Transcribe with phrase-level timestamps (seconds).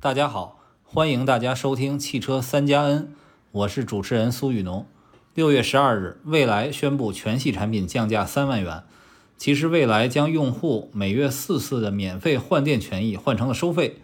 [0.00, 3.16] 大家好，欢迎大家收听汽车三加 N，
[3.50, 4.86] 我是主持人苏雨农。
[5.34, 8.84] 六月十二日，蔚来宣布全系产品降价三万元。
[9.36, 13.96] 其实，蔚来将用户每月四次的免费换电权益换成了收费。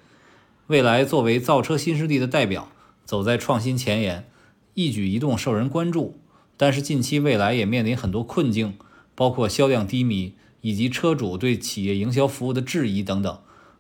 [0.67, 2.69] 蔚来作为造车新势力的代表，
[3.05, 4.29] 走在创新前沿，
[4.75, 6.19] 一举一动受人关注。
[6.57, 8.77] 但是近期蔚来也面临很多困境，
[9.15, 13.39] 包括销量低迷以及车主对企业营销服务的质疑等等。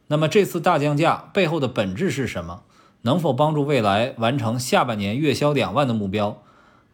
[0.08, 2.62] 那么这次大降价背后的本质是什么？
[3.02, 6.42] 能否帮助未来完成下半年月销两万的目标？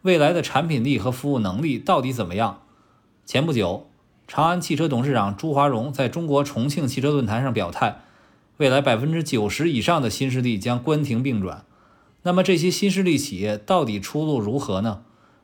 [0.01, 2.61] 未来的产品力和服务能力到底怎么样？
[3.25, 3.87] 前不久，
[4.27, 8.01] 长安汽车董事长朱华荣在中国重庆汽车论坛上表态，
[8.57, 11.63] 未来百分之九十以上的新势力将关停并转。
[12.23, 15.03] 那么这些新势力企业到底出路如何呢？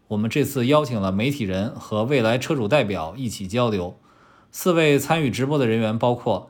[0.09, 3.97] 我们这次邀请了媒体人和未来车主代表一起交流。
[4.51, 6.49] 四位参与直播的人员包括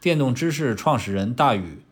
[0.00, 1.82] 电动知识创始人大宇、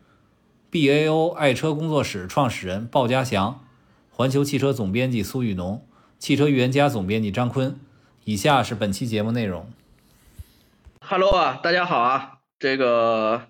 [0.71, 3.63] BAO 爱车工作室创始人鲍家祥、
[4.09, 5.85] 环球汽车总编辑苏雨农、
[6.17, 7.79] 汽车预言家总编辑张坤。
[8.23, 9.71] 以下是本期节目内容。
[11.01, 13.43] Hello 啊，大家好啊，这个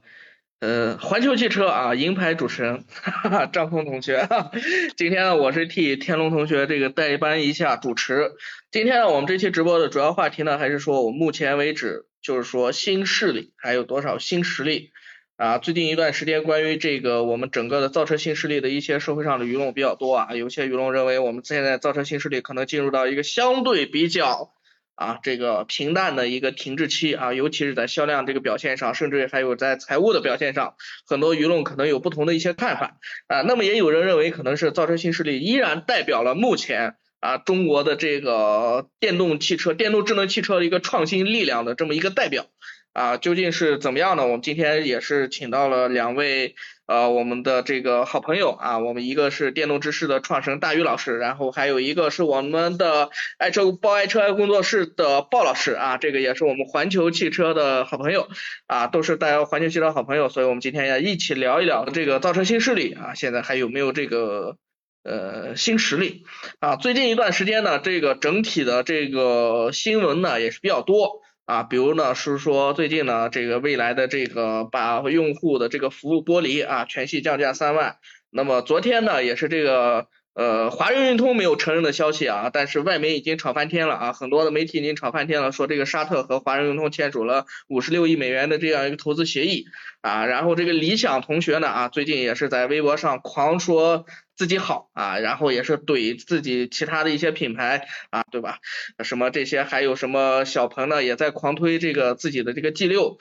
[0.59, 4.27] 呃环球汽车啊银牌主持人哈哈 张坤同学，
[4.97, 8.33] 今天呢我是替天龙同学这个代班一下主持。
[8.71, 14.91] 今天呢我们这期直播的主要话题呢还是说我目前为止就是说新势力还有多少新实力
[15.37, 15.57] 啊？
[15.57, 24.53] 最近一段时间关于这个我们整个的造车新势力的一些社会上的舆论比较多啊，有些舆论认为我们现在造车新势力可能进入到一个相对比较。
[25.01, 30.75] 啊，这个平淡的一个停滞期啊，尤其是在销量这个表现上，甚至还有在财务的表现上，
[31.07, 33.39] 很多舆论可能有不同的一些看法啊。
[33.43, 42.47] 那么也有人认为，可能是造车新势力依然代表了目前啊中国的这个电动汽车、电动智能汽车的一个创新力量的这么一个代表
[42.93, 43.17] 啊。
[43.17, 44.25] 究竟是怎么样呢？
[44.25, 46.55] 我们今天也是请到了两位。
[46.89, 58.27] 呃，我们的这个好朋友啊，我们一个是电动知识的创始人大宇老师，然后还有一个是我们的爱车报爱车爱工作室的鲍老师啊，这个也是我们环球汽车的好朋友
[58.65, 64.57] 啊，都是大家环球汽车好朋友，所以我们今天要一起聊一聊这个造车新势力啊，现在还有没有这个
[65.03, 66.25] 呃新实力
[66.59, 66.75] 啊？
[66.75, 71.21] 最近一段时间呢，这个整体的这个新闻呢也是比较多。
[71.45, 77.97] 啊，比如呢是说最近呢这个未来的这个把用户的这个服务剥离啊，全系降价三万。
[78.29, 80.05] 那么昨天呢也是这个
[80.35, 89.65] 呃华润运通没有承认的消息啊，但是外媒已经炒翻天了啊，很多的媒体已经炒翻天了，说这个沙特和华润运通签署了五十六亿美元的这样一个投资协议
[90.01, 94.05] 啊，然后这个理想同学呢啊最近也是在微博上狂说。
[94.39, 98.59] 自己好啊，然后也是怼自己其他的一些品牌啊，对吧？
[99.03, 103.17] 什么这些还有什么小鹏呢，也在狂推这个自己的这个 G 六。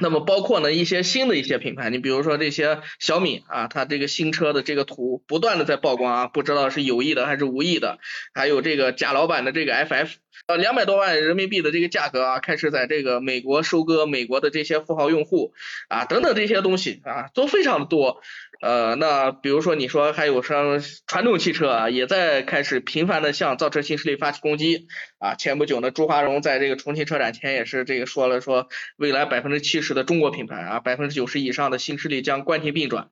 [0.00, 7.98] 那么包括呢一些新的一些品牌，你比如说这些小米啊，它这个新车的这个图不断的在曝光啊，不知道是有意的还是无意的。
[8.34, 10.12] 还有这个贾老板的这个 FF，
[10.46, 15.52] 呃两百多万人民币的这个价格啊，开始在这个美国收割美国的这些富豪用户
[15.88, 18.20] 啊，等等这些东西啊，都非常的多。
[18.60, 24.88] 呃，那比如说你说还有像传统汽车啊，也在开始频繁的向造车新势力发起攻击
[25.18, 25.34] 啊。
[25.34, 33.10] 前不久呢，朱华荣在这个重庆车展前也是这个说了，说未来百分之七十的中国品牌啊，百分之九十以上的新势力将关停并转。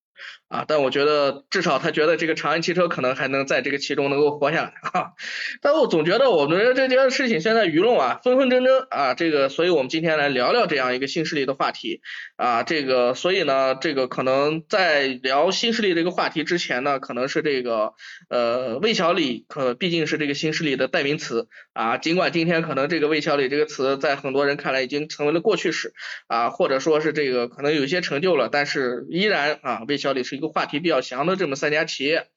[0.48, 5.12] 啊，但我觉得至少他觉得这个长安汽车可能还能在这个其中能够活下来哈。
[5.60, 12.00] 但我总觉得我们这件事情现在舆论啊纷纷争争啊，这个，所以我们今天来聊聊这样一个新势力的话题
[12.36, 17.92] 啊，这个，所以呢，这个可能在聊新势力这个话题之前呢，可能是这个
[18.28, 25.92] 呃魏小李可毕竟是这个新势力的代名词啊，尽管今天可能这个魏小李这个词在很多人看来已经成为了过去式
[26.26, 30.16] 啊，或者说是这个可能有些成就了，但是依然啊魏小。
[30.16, 32.28] 李是一个话题比较强的这么三家企业，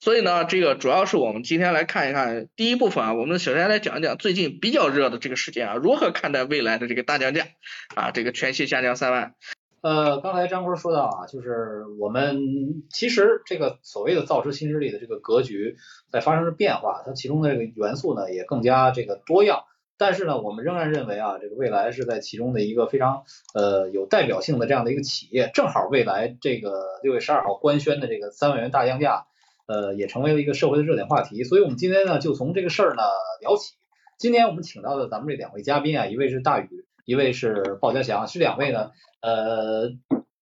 [0.00, 7.46] 所以呢，这个主要是我们今天来看一看第一部分啊，我们首先来讲一讲最近比较热的这个事件啊，如何看待未来的这个大降价
[7.94, 9.34] 啊，这个全系下降三万。
[9.82, 15.76] 呃，刚才张坤说到啊，就是我们其实这个所谓的造车新势力的这个格局
[16.12, 19.64] 在发生着变化，它其中的这个元素呢也更加这个多样。
[20.00, 25.50] 但是呢，我们仍然认为啊，这个未来是在其中的一个非常呃有代表性的这样的一个企业。
[25.52, 29.26] 正好未来这个六月十二号官宣的这个三万元大降价，
[29.66, 31.44] 呃，也成为了一个社会的热点话题。
[31.44, 33.02] 所以我们今天呢，就从这个事儿呢
[33.42, 33.74] 聊起。
[34.16, 39.90] 今天我们请到的咱们这两位嘉宾啊，一位是大宇，一位是鲍家祥，是两位呢，呃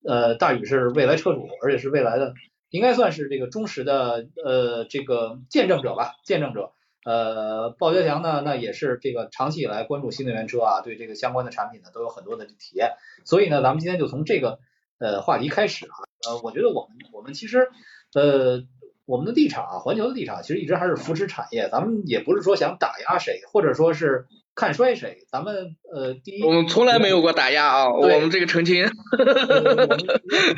[0.05, 2.33] 呃，大宇是未来车主，而且是未来的
[2.71, 6.71] 应该算是这个忠实的呃这个见证者吧，见证者。
[7.09, 12.91] 呃，鲍家强呢，那也是这个长期以来关注新能源车啊，对这个相关的产品呢都有很多的体验，
[13.25, 14.59] 所以呢，咱们今天就从这个
[14.99, 16.05] 呃话题开始啊。
[16.29, 17.71] 呃，我觉得我们我们其实
[18.15, 18.61] 呃
[19.07, 28.85] 我们的立场啊，环球的立场其实一直还是扶持产业，咱们也不是说想打压谁，或者说是看衰谁，咱们呃第一，我们从来没有过打压啊，我们这个澄清。
[28.85, 29.89] 我们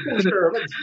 [0.08, 0.74] 重视问题。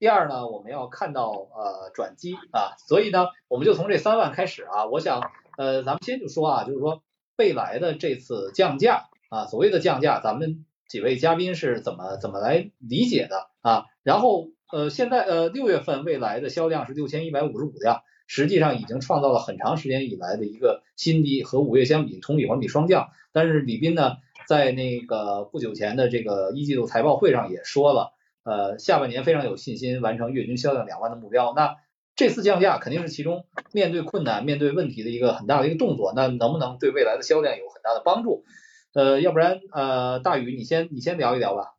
[0.00, 7.02] 第二呢，我们要看到呃转机啊，所以呢，我们就从这三万开始啊，我想呃咱们先就说啊，就是说
[7.36, 13.84] 未来的这次降价啊，所谓的降价，咱们几位嘉宾是怎么怎么来理解的啊？
[14.02, 23.10] 然后呃现在呃六月份未来的销量是六千一百五十五辆，实际上已经创造了很长时间以来的一个新低，和五月相比同比环比双降。
[23.32, 24.16] 但是李斌呢，
[24.48, 28.14] 在那个不久前的这个一季度财报会上也说了。
[28.42, 31.52] 呃，下半年非常有信心完成月均销量两万的目标。
[31.54, 31.76] 那
[32.16, 36.12] 这次降价肯定是其中面对困难、面对问题的一个很大的一个动作。
[36.14, 38.44] 那能不能对未来的销量有很大的帮助？
[38.92, 41.74] 呃，要不然呃，大宇你先你先聊一聊吧。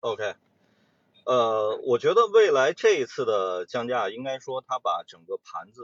[0.00, 0.34] OK，
[1.24, 5.80] 呃，我觉得未来这一次的降价，应该说它把整个盘子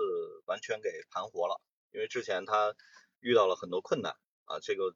[0.47, 1.61] 完全给盘活了。
[1.93, 2.75] 因为之前它
[3.21, 4.15] 遇到了很多困难
[4.47, 4.95] 啊，这个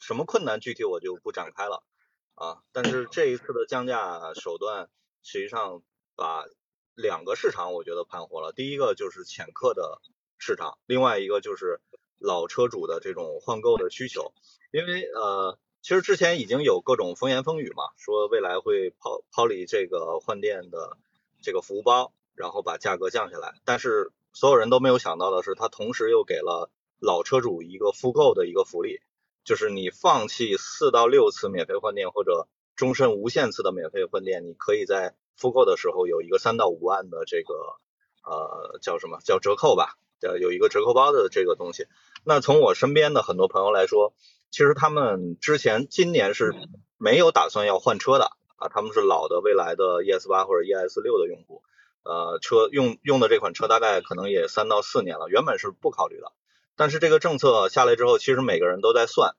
[0.00, 1.84] 什么困难具体我就不展开了。
[2.34, 4.88] 啊，但是这一次的降价手段，
[5.22, 5.82] 实际上
[6.16, 6.44] 把
[6.94, 8.52] 两个市场我觉得盘活了。
[8.52, 10.00] 第一个就是潜客的
[10.38, 11.80] 市场，另外一个就是
[12.18, 14.32] 老车主的这种换购的需求。
[14.72, 20.98] 因为呃，其实之前已经有各种风言风语嘛，说未来会抛抛离这个换电的
[21.40, 23.54] 这个服务包，然后把价格降下来。
[23.64, 29.00] 但是所有人都没有想到的是，它同时又给了老车主一个复购的一个福利。
[29.44, 37.54] 就是你放弃四到六次免费换电或者终身无限次的免费换电，你可以在复购的时候有一个三到五万的这个
[38.24, 41.86] 呃叫什么叫折扣吧，叫有一个折扣包的这个东西。
[42.24, 44.14] 那从我身边的很多朋友来说，
[44.50, 46.54] 其实他们之前今年是
[46.96, 51.62] 没有打算要换车的啊，他们是老的未来的 ES 八或者 ES 六的用户，
[52.02, 56.32] 呃车用用的这款车大概可能也三到四年了，原本是不考虑的。
[56.76, 59.36] 但是这个政策下来之后，其实每个人都在算，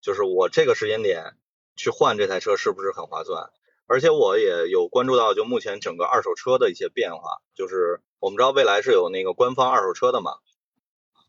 [0.00, 1.36] 就是我这个时间点
[1.76, 3.50] 去换这台车是不是很划算？
[3.86, 7.42] 而且我也有关注到，就目前整个二手车的一些变化。
[7.54, 10.32] 就是我们知道未来是有那个官方二手车的嘛，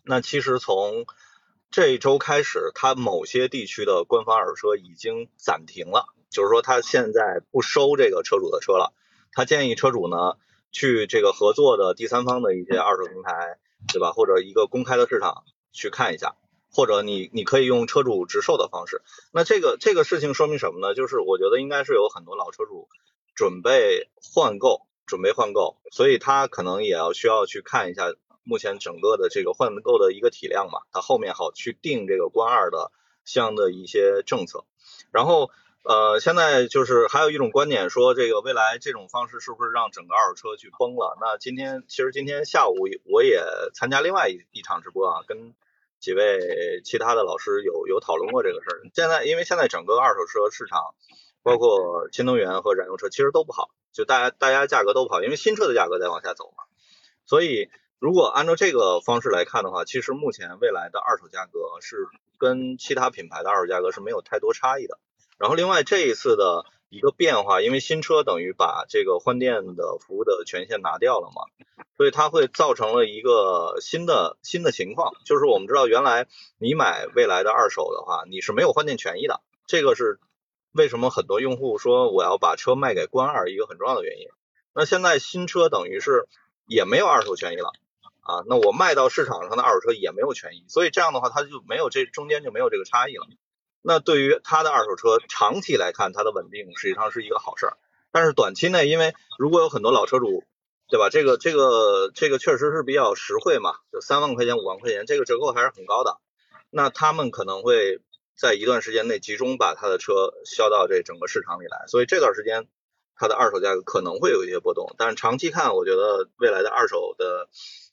[0.03, 1.05] 那其实从
[1.69, 8.93] 这一周开始，它某些地区的官方二手车已经暂停了，就是说它现在不收这个车主的车了。
[9.31, 10.37] 他建议车主呢
[10.71, 13.59] 去这个合作的第三方的一些二手平台。
[13.87, 14.11] 对吧？
[14.11, 16.35] 或者一个公开的市场去看一下，
[16.71, 19.01] 或者你你可以用车主直售的方式。
[19.31, 20.93] 那这个这个事情说明什么呢？
[20.93, 22.87] 就是我觉得应该是有很多老车主
[23.35, 32.91] 准备换购，准备换购，所以他可能也要需要去看一下目前整个的这个换购的一个体量嘛，他后面好去定这个关二的
[33.23, 34.65] 相应的一些政策，
[35.11, 35.51] 然后。
[35.87, 41.15] 呃，现在就是还有一种观点说，这个未来这种方式是不是让整个二手车去崩了？
[41.21, 42.73] 那今天其实今天下午
[43.03, 43.39] 我也
[43.75, 45.53] 参加另外一一场直播啊，跟
[45.99, 48.81] 几位其他的老师有有讨论过这个事儿。
[48.95, 50.95] 现在因为现在整个二手车市场，
[51.43, 56.63] 包括新能源和燃油车其实都不好，就大家大家价格都不好，因为新车的价格在往下走嘛。
[57.27, 62.07] 所以如果按照这个方式来看的话，其实目前未来的二手价格是
[62.39, 64.97] 跟其他品牌的二手价格是没有太多差异的。
[65.37, 71.43] 然后另外这一次的一个变化，因为新车等于把这个换电的服务的权限拿掉了嘛，
[71.97, 80.19] 所以它会造成了一个新的新的情况，就是我们知道原来你买未来的二手的话，你是没有换电权益的，这个是
[80.71, 84.27] 为什么很多用户说我要把车卖给官二一个很重要的原因。
[84.73, 86.27] 那现在新车等于是
[86.67, 87.71] 也没有二手权益了
[88.21, 93.27] 啊，那我卖到市场上的二手车也没有权益，所以这样的话它就没有这中间就没有这个差异了。
[93.87, 97.77] 那对于它的二手车长期来看，它的稳定实际上是一个好事儿。
[98.11, 100.43] 但是短期内，因为如果有很多老车主，
[100.87, 101.09] 对吧？
[101.11, 106.17] 这个这个这个确实是比较实惠嘛，就三万块钱、五万块钱，这个折扣还是很高的。
[106.71, 108.01] 那他们可能会
[108.35, 112.67] 在一段时间内集中把他的车销到这整个市场里来，所以这段时间
[113.15, 114.95] 它的二手价格可能会有一些波动。
[114.97, 117.49] 但是长期看，我觉得未来的二手的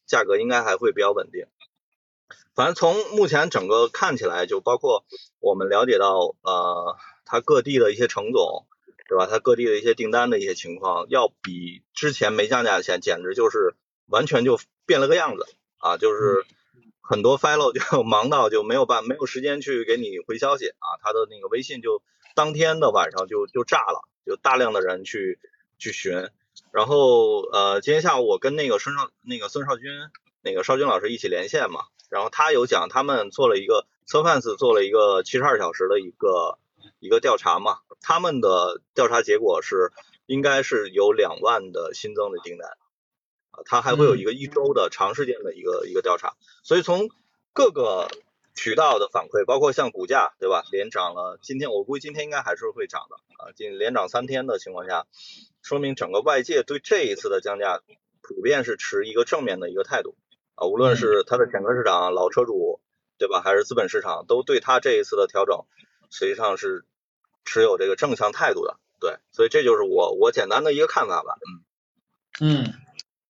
[0.07, 1.45] 价格应该还会比较稳定。
[2.55, 5.05] 反正从目前整个看起来，就包括
[5.41, 8.67] 我们了解到，呃，它各地的一些程总，
[9.09, 9.27] 对吧？
[9.27, 13.75] 它各地的一些订单的一些情况，要比之前没降价前，简直就是
[14.07, 15.47] 完全就变了个样子
[15.79, 15.97] 啊！
[15.97, 16.45] 就是
[17.01, 22.03] 很多 fellow 就 忙到就没有办没有时间去给你回消息啊，他的那个微信就
[22.35, 25.39] 当天的晚上就就炸了，就大量的人去
[25.79, 26.29] 去询。
[26.71, 29.91] 然后呃，今天下午我跟那个孙少那个孙少军
[30.43, 31.81] 那个少军老师一起连线嘛。
[32.13, 36.59] 然后他有讲，他们做了一个车贩子做了一个七十二小时的一个
[37.01, 39.93] 一个调查嘛，他们的调查结果是，
[40.27, 42.69] 应该是有两万的新增的订单
[43.53, 47.09] 啊，他还会有一个一周的长时间的一个一个调查，所以从
[47.55, 48.11] 各个
[48.55, 55.07] 渠道的反馈，包括像股价对吧，连涨了，今天我估计今天应该还是会涨的啊，今连涨三天的情况下，
[55.63, 57.81] 说明整个外界对这一次的降价
[58.21, 60.15] 普遍是持一个正面的一个态度
[60.55, 62.81] 啊，无论是它的潜在市场老车主
[63.19, 65.65] 对吧，还是资本市场，都对它这一次的调整
[66.11, 66.85] 实际上是
[67.45, 68.79] 持有这个正向态度的。
[69.01, 71.37] 对，所以这就是我我简单的一个看法吧。
[72.41, 72.75] 嗯，嗯，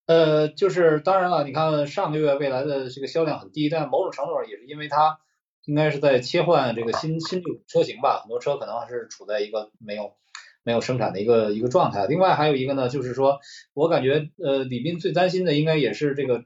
[0.07, 5.19] 呃，就是当然了，你看上个月未来的这个销量很低，但某种程度上也是因为它
[5.65, 10.15] 应该是在切换这个新新车型吧，很多车可能还是处在一个没有
[10.63, 12.07] 没有生产的一个一个状态。
[12.07, 13.41] 另外还有一个呢，就是说
[13.73, 16.45] 我感觉呃李斌最担心的应该也是这个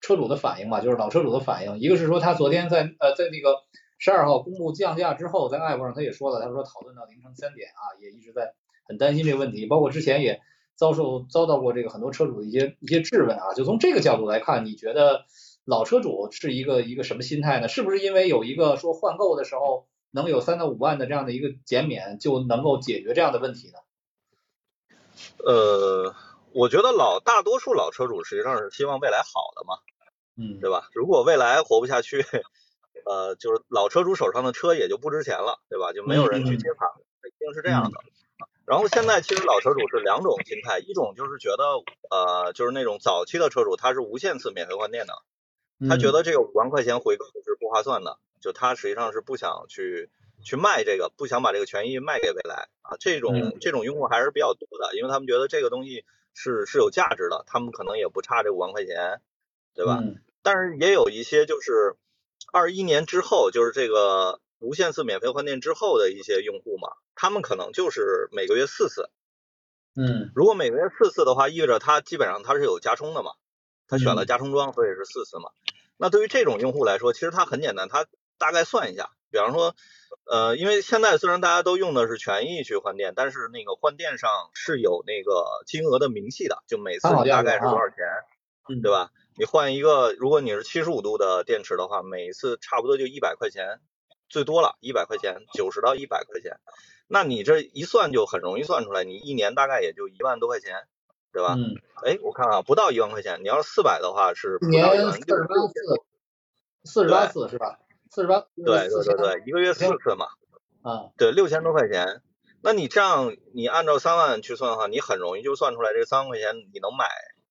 [0.00, 1.78] 车主的反应吧，就是老车主的反应。
[1.78, 3.64] 一个是说他昨天在呃在那个。
[4.00, 8.54] 十二号公布降价之后，在 App 上他也说了，他说讨论到凌晨三点啊，也一直在
[8.86, 10.40] 很担心这个问题，包括之前也
[10.76, 13.54] 遭受遭到过这个很多车主的一些一些质问啊。
[13.54, 15.24] 就从这个角度来看，你觉得
[15.64, 17.66] 老车主是一个一个什么心态呢？
[17.66, 23.78] 是不是因为有一个说换购的时候能有三到五万的这样的一个减免，就能够解决这样的问题呢？
[25.44, 26.14] 呃，
[26.58, 29.78] 我觉得老大多数老车主实际上是希望未来好的嘛，
[30.36, 30.88] 嗯，对吧？
[30.92, 32.26] 如果未来活不下去。
[33.06, 35.92] 呃，就是老车主手上的车也就不值钱了，对吧？
[35.94, 36.88] 就没有人去接盘，
[37.24, 37.98] 一定是这样的。
[38.66, 41.64] 然后现在其实老车主是两种心态，一种就是觉得
[42.10, 45.14] 呃，就是那种早期的车主他是无限次免费换电的，
[45.88, 50.10] 他觉得这个五万块钱回购是不划算的，就他实际上是不想去
[50.44, 52.96] 去卖这个，不想把这个权益卖给未来啊。
[53.00, 56.04] 这种这种用户还是比较多的，因为他们觉得这个东西
[56.34, 59.20] 是是有价值的，他们可能也不差这五万块钱，
[59.74, 60.02] 对吧？
[60.42, 61.96] 但是也有一些就是。
[62.50, 69.10] 二一年之后，就是这个无限次免费换电之后的一些用户嘛，他们可能就是每个月四次。
[69.94, 73.32] 嗯，如果每个月四次的话，意味着他基本上他是有加充的嘛，
[73.86, 75.50] 他选了加充装，所以是四次嘛。
[75.98, 78.06] 那对于这种用户来说，其实他很简单，他
[78.38, 79.74] 大概算一下，比方说，
[80.24, 87.96] 呃，因为现在虽然大家都用的是权益去换电，但是那个换电上是有那个金额的明细的，就每次大概是多少钱，
[88.82, 89.10] 对吧？
[89.36, 93.80] 你换一个，如果你是七十五度的电池的话，每一次差不多就一百块钱，
[94.28, 96.58] 最多了一百块钱，九十到一百块钱，
[97.06, 100.88] 那你这一算就很容易算出来，你一年大概也就一万多块钱，
[101.32, 101.54] 对吧？
[101.56, 101.76] 嗯。
[102.04, 104.58] 哎，我看啊，不到一万块钱，你要是四百的话是。
[104.62, 106.02] 年四十八次，
[106.84, 107.78] 四十八次是吧？
[108.10, 108.40] 四十八。
[108.56, 110.26] 对对对对，一个月四次嘛。
[110.82, 111.10] 啊。
[111.16, 112.22] 对，六千多块钱，
[112.62, 117.06] 那你这样你按照三万去算的话，你很容易就算出来这三万块钱你能买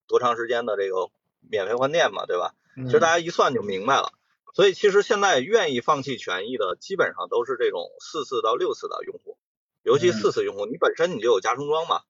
[0.08, 1.10] 多长时间的这个。
[1.50, 2.56] 免费换电嘛，对吧？
[2.76, 4.12] 其实大家一算就明白了。
[4.54, 9.38] 所以其实现在愿意放弃权益的，基本上都是这种四次到六次的用户，
[9.82, 12.02] 尤其四次用户，你本身你就有加充装嘛，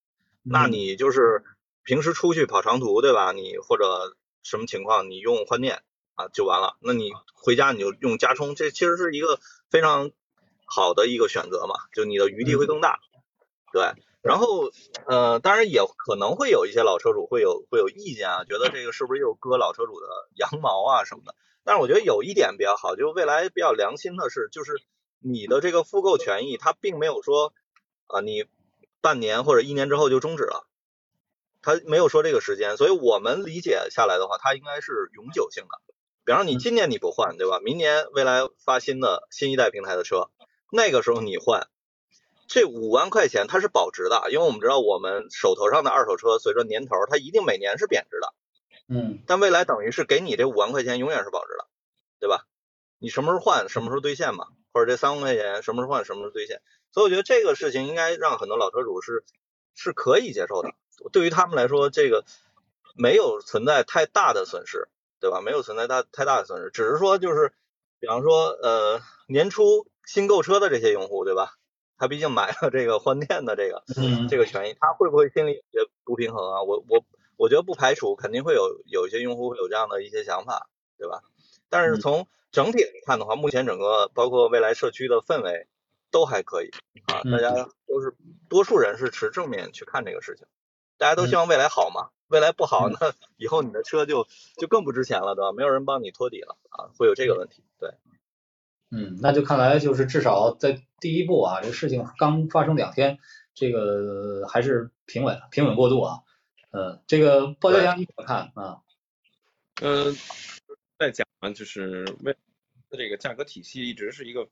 [0.41, 1.43] 那你就是
[1.83, 3.31] 平时出去跑长途，对吧？
[3.31, 5.83] 你或者什么情况你用换电
[6.17, 9.39] 啊就完了，那你回家你就用加充，这其实是一个
[9.71, 10.11] 非常
[10.65, 12.99] 好的一个选择嘛，就你的余地会更大，
[13.71, 13.93] 对。
[14.23, 14.71] 然后，
[15.05, 21.33] 呃，当然也可能会有一些老车主会有会有意见啊，觉得这个是不是又割老车主的羊毛啊什么的。
[21.63, 24.73] 但是我觉得有一点比较好，就未来比较良心的是，就是
[25.19, 27.53] 你的这个复购权益，它并没有说
[28.07, 28.45] 啊，你
[28.99, 30.67] 半年或者一年之后就终止了，
[31.61, 32.75] 它没有说这个时间。
[32.75, 35.69] 所以我们理解下来的话，它应该是永久性的。
[36.27, 37.61] 比方说你今年你不换，对吧？
[37.61, 40.29] 明年未来发新的新一代平台的车，
[40.69, 41.69] 那个时候你换。
[42.49, 48.33] 这五万块钱它是保值的，因为我们知道我们手头上的二手车随着年头，它一定每年是贬值的。
[48.89, 49.23] 嗯。
[49.25, 51.65] 但未来等于是给你这五万块钱永远是保值的，
[52.19, 52.45] 对吧？
[52.99, 54.47] 你什么时候换，什么时候兑现嘛？
[54.73, 56.61] 或者这三万块钱什么时候换，什么时候兑现？
[56.91, 59.23] 所以我觉得这个事情应该让很多老车主是
[59.75, 60.73] 是可以接受的。
[61.13, 62.25] 对于他们来说，这个
[62.97, 65.41] 没有存在太大的损失，对吧？
[65.41, 67.53] 没有存在大太大的损失，只是说就是，
[67.99, 71.53] 比方说呃年初新购车的这些用户，对吧？
[71.97, 73.83] 他毕竟买了这个换电的这个
[74.29, 76.61] 这个权益，他会不会心里有些不平衡啊？
[76.61, 77.03] 我我
[77.37, 81.23] 我觉得不排除肯定会有有一些用户会有这样的一些想法，对吧？
[81.69, 85.67] 但是从整体来看的话，目前整个包括未来社区的氛围
[86.11, 86.69] 都还可以
[87.07, 88.15] 啊，大家都是
[88.47, 90.45] 多数人是持正面去看这个事情，
[90.99, 92.97] 大家都希望未来好嘛，未来不好呢
[93.37, 95.51] 以后你的车就就更不值钱了，对吧？
[95.51, 97.93] 没有人帮你托底了啊，会有这个问题，对。
[98.89, 103.19] 嗯，那就看来就是至少在第一步啊，这个事情刚发生两天，
[103.53, 106.19] 这个还是平稳，平稳过渡啊。
[106.71, 108.79] 呃，这个鲍家祥你怎么看啊？
[109.81, 110.13] 呃，
[110.97, 112.35] 在讲就是为
[112.91, 114.47] 这个价格体系一直是一个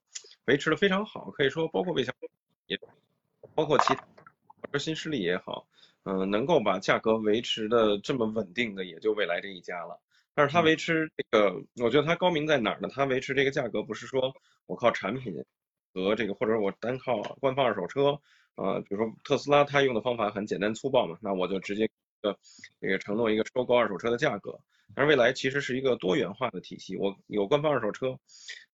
[0.46, 2.14] 维持的非常好，可以说包括魏翔
[2.68, 2.78] 也
[3.54, 3.96] 包括其
[4.72, 5.66] 他新势力也好，
[6.06, 10.00] 嗯、能够把价格维持的这么稳定的，也就蔚来这一家了。
[10.36, 12.88] 但是它维持这个，我觉得它高明在哪儿呢？
[12.94, 14.34] 它维持这个价格不是说
[14.68, 15.34] 我靠产品
[15.94, 18.20] 和这个，或者我单靠官方二手车，
[18.56, 21.90] 呃，比如说特斯拉，它用的方法很简单粗暴嘛，那我就直接
[22.22, 22.38] 呃
[22.80, 24.60] 这个承诺一个收购二手车的价格。
[24.94, 28.20] 但是蔚来其实是一个多元化的体系，我有官方二手车，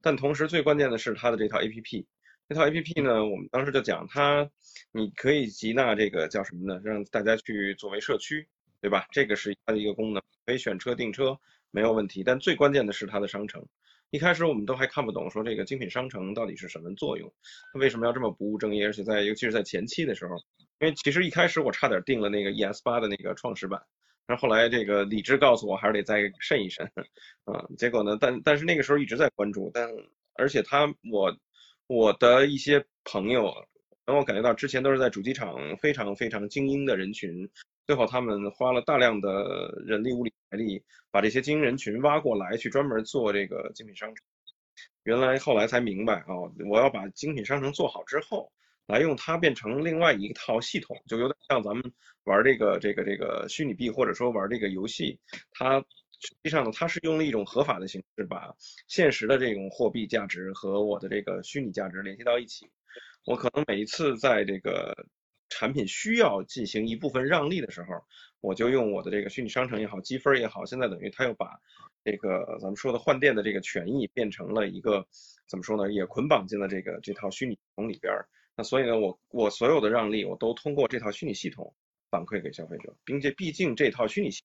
[0.02, 2.06] 但同时最关键的是它的这套 APP。
[2.52, 4.46] 这套 APP 呢，我们当时就讲它，
[4.92, 6.82] 你可以集纳这个叫什么呢？
[6.84, 8.46] 让大家去作为社区，
[8.82, 9.08] 对吧？
[9.14, 11.40] 这个是它的一个功能，可以选车订车
[11.72, 12.26] 没有问题。
[12.26, 13.66] 但最关键的是它的商城。
[14.10, 17.34] 一开始我们都还看不懂，说这个精品商城到底是什么作用，
[17.72, 18.86] 它为什么要这么不务正业？
[18.86, 20.36] 而且在尤其是在前期的时候，
[20.82, 23.82] 因为其实一开始我差点订了那个 ES 八的那个创始版，
[24.28, 26.86] 但是后来这个理智告诉我还是得再慎一慎，
[27.46, 29.90] 啊， 结果呢，但但是那个时候一直在关注，但
[30.34, 31.34] 而且他我
[31.92, 33.54] 我的一些朋友
[34.06, 37.50] 让我感觉到之前都是在主机厂非常非常精英的人群，
[37.86, 40.82] 最后他们花了大量的人力物力财力，
[41.12, 44.26] 把这些精英人群挖过来去专门做这个精品商城。
[45.04, 46.28] 原来后来才明白啊，
[46.70, 48.50] 我要把精品商城做好之后，
[48.88, 51.92] 来用它变成另外一套系统，就有点像咱们
[52.24, 55.20] 玩这个这个这个虚拟币，或者说玩这个游戏，
[55.52, 55.84] 它
[56.22, 58.56] 实际上呢，它是用了一种合法的形式，把
[58.88, 62.70] 现实的这种货币价值和我的这个虚拟价值联系到一起。
[63.26, 64.96] 我可能每一次在这个
[65.50, 67.88] 产品需要进行一部分让利的时候，
[68.40, 71.60] 我就用我的这个虚拟商城也好，积分也好，现在等于它又把
[72.04, 75.06] 这个咱们说的换电的这个权益变成了一个
[75.48, 78.28] 怎么说呢，也捆绑进了这个这套虚拟系统里边儿。
[78.56, 81.74] 那所以呢，我我所有的让利我都通过这套虚拟系统
[82.10, 84.44] 反馈给消费者，并且毕竟这套虚拟系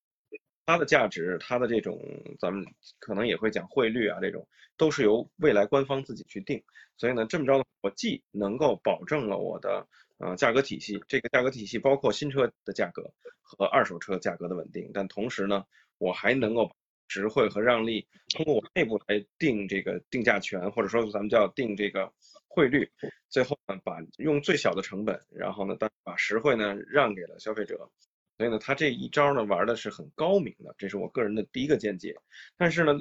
[0.67, 1.99] 它的价值，它的这种
[2.41, 2.67] 咱们
[2.99, 4.47] 可能也会讲汇率啊，这种
[4.77, 6.63] 都是由未来官方自己去定。
[6.97, 9.87] 所以呢，这么着呢，我既能够保证了我的
[10.19, 15.65] 呃价格体系，这个价格体系包括新车的价格和二手车价格的稳定，但同时呢，
[15.99, 16.73] 我还能够
[17.07, 22.13] 实惠和让利通过我内部来定这个定价权，或者说咱们叫定这个
[22.49, 22.91] 汇率，
[23.29, 27.89] 最后呢，把用最小的成本，然后呢，但把实惠呢让给了消费者。
[28.37, 32.15] 所以呢，他这一招呢玩的是很高明的，这是我个人的第一个见解。
[32.57, 32.93] 但是呢，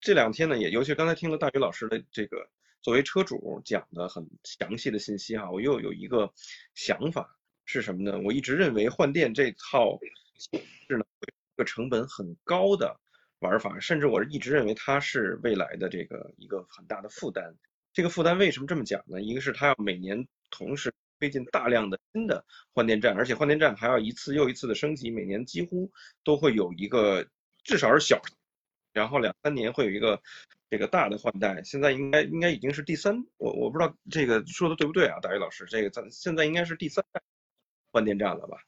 [0.00, 2.48] 这两天呢，也尤其刚才听了大宇老师的这个
[2.80, 6.32] 作为车主讲的很详细的信息哈，我又有一个
[6.74, 8.18] 想法是什么呢？
[8.20, 9.98] 我一直认为换电这套
[10.38, 12.98] 是呢一个成本很高的
[13.40, 17.54] 玩法，甚至我一直认为它是未来的这个一个很大的负担。
[17.92, 19.20] 这个负担为什么这么讲呢？
[19.20, 25.90] 一个是它要每年同时推进大量的新的换电站，而且换电站还要一次又一次的升级，每年几乎
[26.24, 27.26] 都会有一个
[27.64, 28.20] 至少是小，
[28.92, 30.20] 然后两三年会有一个
[30.70, 31.62] 这个大的换代。
[31.64, 37.20] 现在应该应该已经是第三，我我不知道这个说的对不对啊，大宇老师，这个咱现在应该是第三代
[37.92, 38.58] 换电站了吧？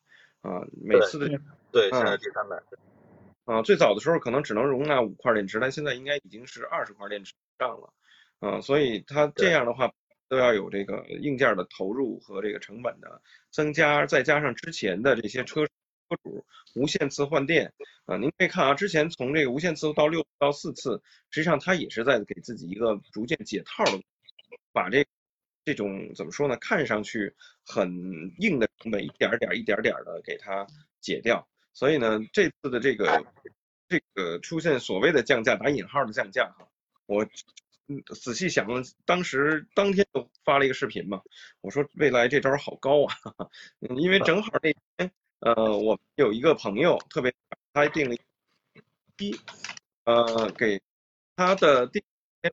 [0.43, 1.29] 啊，每次的
[1.71, 2.63] 对，现在第三代。
[3.45, 7.93] 啊，最早的时候可能只能容纳五块电池，但现在应该已经是二十块电池以上了。
[8.39, 9.93] 啊，所以它这样的话
[10.31, 15.73] 都要有这个硬件的投入和这个成本的增加，再加上之前的这些车车
[16.23, 17.73] 主无限次换电
[18.07, 24.01] 啊，您可以看啊，之前从这个无限次到六到四次，实际上它也是在给自己一个逐渐解套的，
[24.73, 25.05] 把这
[25.65, 27.35] 这种怎么说呢，看上去
[27.67, 30.65] 很硬的成本一点点一点点的给它
[31.01, 31.45] 解掉。
[31.73, 33.27] 所以呢，这次的这个
[33.89, 36.69] 这个出现所谓的降价打引号的降价哈，
[37.07, 37.27] 我。
[38.15, 38.67] 仔细想，
[39.05, 41.21] 当时当天就发了一个视频嘛，
[41.61, 43.15] 我说未来这招好高啊，
[43.81, 47.35] 嗯，因为正好那天，呃，我有一个朋友特别，
[47.73, 48.15] 他订了
[49.19, 49.35] 一，
[50.05, 50.81] 呃，给
[51.37, 52.03] 他的订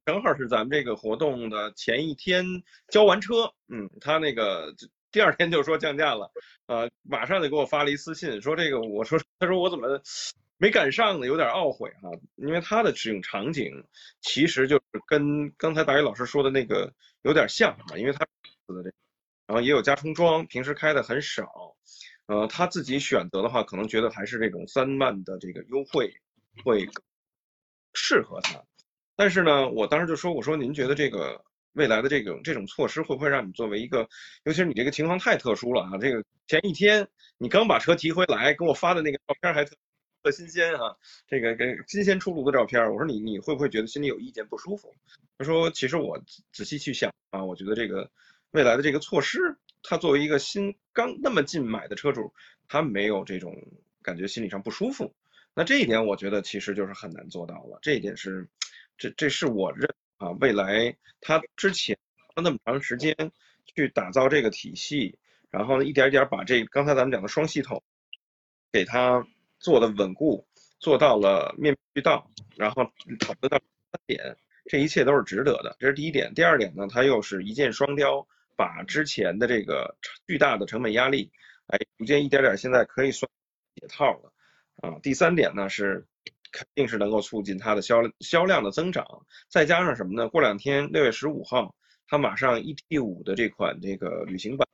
[0.06, 2.46] 正好是咱们这个活动的前一天
[2.90, 4.74] 交完车，嗯，他那个
[5.12, 6.32] 第二天就说降价了，
[6.66, 10.02] 呃，马上就给我发了一私信说这个，我说他说我怎么。
[10.60, 13.72] 没赶上呢，有点懊悔哈，因为它的使用场景
[14.22, 16.92] 其实就是跟刚才大宇老师说的那个
[17.22, 18.92] 有点像啊，因为它的这，
[19.46, 21.76] 然后也有加充装，平时开的很少，
[22.26, 26.12] 呃，他自己选择的话，可能觉得还是这种三万的这个优惠
[26.66, 26.90] 会
[27.94, 28.60] 适合他。
[29.16, 31.40] 但是呢，我当时就说，我说您觉得这个
[31.74, 34.00] 未来的这种这种措施会不会让你作为一个，
[34.44, 39.76] 尤其是你这个情况太特殊了啊，这个前一天你刚把车提回来，给我发的那个照片还特。
[40.28, 40.94] 特新鲜啊，
[41.26, 44.94] 这个跟新鲜出炉的照片，我说你你会不会觉得心里有意见不舒服？
[45.38, 48.12] 他说其实我仔细去想啊，我觉得这个
[48.52, 52.34] 未来的这个措施，他作为一个新刚那么近买的车主，
[52.68, 53.56] 他没有这种
[54.02, 55.14] 感觉心理上不舒服。
[55.54, 57.80] 那这一点我觉得其实就是很难做到了。
[57.82, 58.46] 这一点是，
[58.98, 61.98] 这这是我认啊，未来他之前
[62.36, 63.16] 那么长时间
[63.66, 65.18] 去打造这个体系，
[65.50, 67.82] 然后呢一点一点把这刚才咱们讲的双系统
[68.74, 69.26] 给它
[69.60, 70.48] 做的稳固，
[70.80, 72.84] 做到了面面俱到，然后
[73.20, 73.58] 讨论到
[73.92, 76.34] 三点，这一切都是值得的，这是第一点。
[76.34, 81.32] 第二点呢，它又是一箭双雕，把之前的这个巨大的成本压力，
[81.68, 83.30] 哎，逐渐一点点现在可以算
[83.76, 84.32] 解套了
[84.82, 85.00] 啊。
[85.02, 86.06] 第三点呢是
[86.52, 90.30] 肯定是能够促进它的销销量的增长，再加上什么呢？
[90.30, 91.76] 过两天六月十五号，
[92.08, 94.68] 它马上 ET 五的这款这个旅行版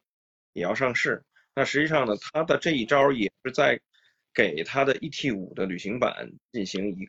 [0.51, 1.23] 也要上市，
[1.55, 3.79] 那实际上呢，它的这一招也是在。
[4.33, 7.07] 给它的 ET 五的旅行版进行一，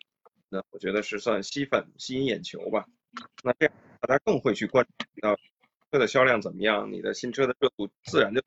[0.50, 2.86] 那我觉得是算吸粉、吸引眼球吧。
[3.42, 5.34] 那这样大家更会去关注到
[5.90, 8.42] 车的销量怎么样，你的新车的热度自然就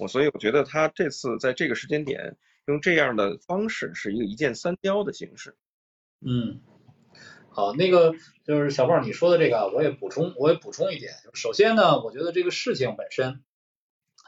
[0.00, 5.54] 我，所以我觉得他这次在这个时间点用这样的方式是一个一箭三雕的形式。
[6.24, 6.62] 嗯，
[7.50, 11.12] 好，那个就是小胖你说的这个，我也补充，我也补充一点。
[11.34, 13.42] 首先呢，我觉得这个事情本身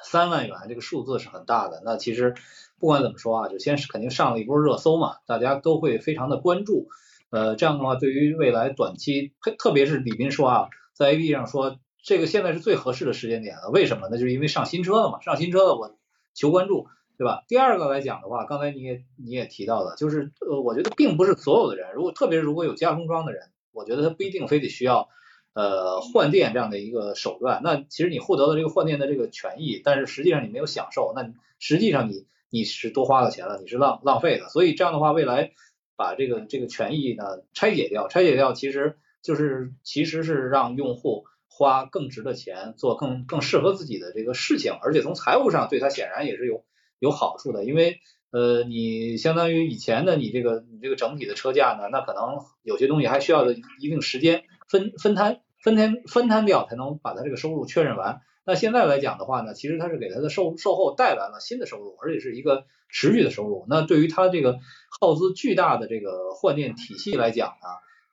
[0.03, 2.35] 三万元这个数字是很大的，那其实。
[2.79, 6.89] 不管怎么说啊，就先是肯定上了一波热搜嘛，大家都会非常的关注。
[7.31, 13.71] 呃，这样的话，对于未来短期，特特别是李斌说啊，在 A P P 上说这个现在是最合适的时间点了。
[13.71, 14.19] 为什么呢？
[14.19, 15.97] 就是因为上新车了嘛，上新车了，我
[16.33, 16.87] 求关注，
[17.19, 17.43] 对吧？
[17.49, 25.09] 第二个来讲的话，刚才你也你也提到了，就是呃，我觉得并不是所有的人，如果特别如果有加封装的人，我觉得他不一定非得需要
[25.55, 27.63] 呃换电这样的一个手段。
[27.65, 32.27] 那其实你获得了这个换电的这个权益，但是实际上你没有享受，那实际上你。
[32.55, 35.51] 你是多花了钱了，你是浪浪费的，所以这样的话，未来
[35.97, 46.65] 把这个这个权益呢拆解掉，拆解掉其实就是其实是让用户花更值的钱做更更适合自己的这个事情，而且从财务上对他显然也是有
[47.01, 47.99] 有好处的，因为
[48.31, 58.21] 呃你相当于以前的你这个你这个整体的车价呢，那可能有些东西还需要的一定时间分分摊分摊分摊掉才能把它这个收入确认完。
[58.47, 63.65] 那现在来讲的话呢，其实它是给它的售售后带来了新的收入，而且是一个持续的收入。
[63.69, 64.59] 那对于它这个
[65.01, 67.55] 耗资巨大的这个换电体系来讲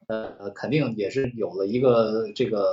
[0.07, 2.65] 呢，呃，肯定也是有了一个这个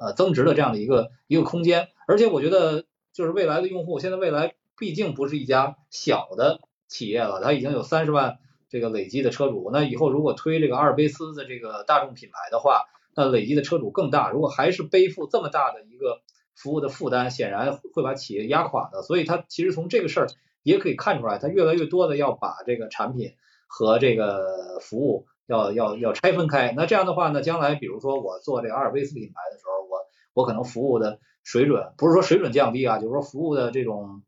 [0.00, 1.88] 呃增值的这样的一个一个空间。
[2.06, 9.70] 而且我觉得，就是未来的用户，现在未来毕竟不是一家小的企业了，它已经有三十万这个累积的车主。
[9.72, 14.30] 那以后如果推这个阿尔卑斯的这个大众品牌的话，那累积的车主更大。
[14.30, 16.20] 如果还是背负这么大的一个
[16.54, 20.26] 服务的负担显然会把企业压垮的，所以它其实从这个事儿
[20.62, 23.34] 也可以看出来，它越来越多的要把这个产品
[23.66, 26.72] 和这个服务要要要拆分开。
[26.76, 29.98] 那这样的话呢，将来比如说我做这个阿尔卑斯品牌的时候，我
[30.34, 34.22] 我可能服务的水准不是说水准降低啊，就是说服务的这种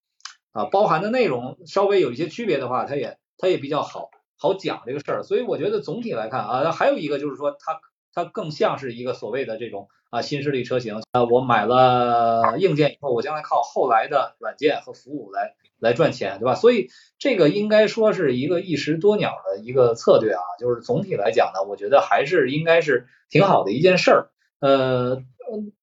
[0.52, 5.22] 啊包含的内容稍微有一些区别的话，它也它也比较好好讲这个事儿。
[5.22, 7.80] 所以我觉得总体来看啊，还有一个就是说它
[8.14, 9.88] 它更像是一个所谓的这种。
[10.10, 16.54] 啊，新势力车型，啊，我买了硬件以后，我将来靠后来的软件和服务来来赚钱，对吧？
[16.54, 16.86] 所以
[17.18, 20.40] 这个应该说是一个一石多鸟的一个策略啊。
[20.60, 24.30] 就是总体来讲呢，我觉得还是应该是挺好的一件事儿。
[24.60, 25.20] 呃，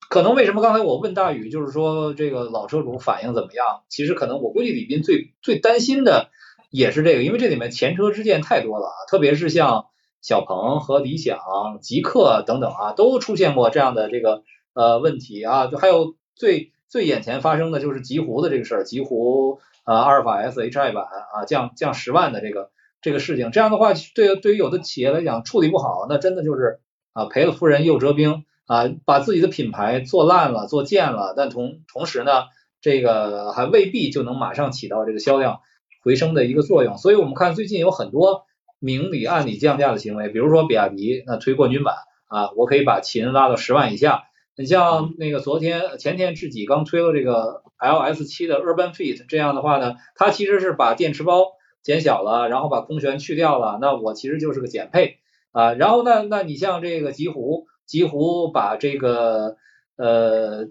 [0.09, 3.83] 可能为什么刚才我问大宇，就是说这个老车主反应怎么样？
[3.89, 6.29] 其实可能我估计李斌最最担心的
[6.69, 9.87] 也是这个，因为这里面前车之鉴太多了啊，特别是像。
[10.21, 11.39] 小鹏和理想、
[11.81, 22.69] 极客等等啊，都出现过这样的这个呃问题啊，就还有最最眼前发生的就是极狐的这个事儿，极狐啊阿尔法 S H I 版啊降降十万的这个
[23.01, 26.81] 这个事情，这样的话对对于有的企业来讲处理不好，那真的就是
[27.13, 32.43] 啊赔了夫人又折兵啊，把自己的品牌做烂了做贱了，但同同时呢，
[32.79, 35.62] 这个还未必就能马上起到这个销量
[36.03, 38.45] 回升的一个作用，所以我们看最近有很多。
[38.81, 41.93] 明里暗里降价的行为，比如说比亚迪那推冠军版
[42.27, 44.23] 啊，我可以把秦拉到十万以下。
[44.57, 51.45] 你像那个昨天前天智己刚推了这个 LS 七的 Urban Fit，这样的话呢，它其实是把电池包
[51.83, 55.17] 减小了，然后把空悬去掉了，那我其实就是个减配
[55.51, 55.73] 啊。
[55.73, 59.57] 然后呢，那你像这个极狐，极狐把这个
[59.95, 60.65] 呃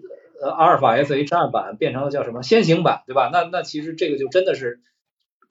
[0.57, 3.29] 阿尔法 S H 二版变成了叫什么先行版，对吧？
[3.31, 4.81] 那那其实这个就真的是。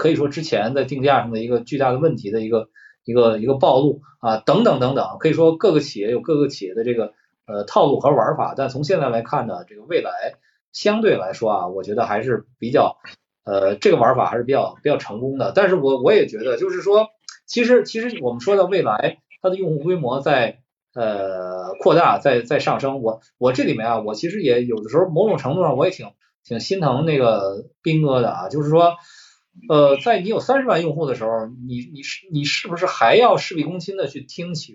[0.01, 2.71] 可以说之前在定价上的一个巨大的问题的一个
[3.05, 7.13] 一个一个暴露啊等等等等，可以说各个企业有各个企业的这个
[7.47, 10.11] 呃套路和玩法，但从现在来看呢，这个未来
[10.73, 12.97] 相对来说啊，我觉得还是比较
[13.45, 15.53] 呃这个玩法还是比较比较成功的。
[15.55, 17.09] 但是我我也觉得就是说，
[17.45, 20.61] 其实其实我们说到未来它的用户规模在
[20.95, 26.07] 呃扩大在在上升，我我这里面啊，我其实也有的时候某种程度上我也挺
[26.43, 28.95] 挺心疼那个斌哥的啊，就是说。
[29.69, 31.31] 呃，在你有三十万用户的时候，
[31.67, 34.75] 你你是你是不是还要事必躬亲的去听取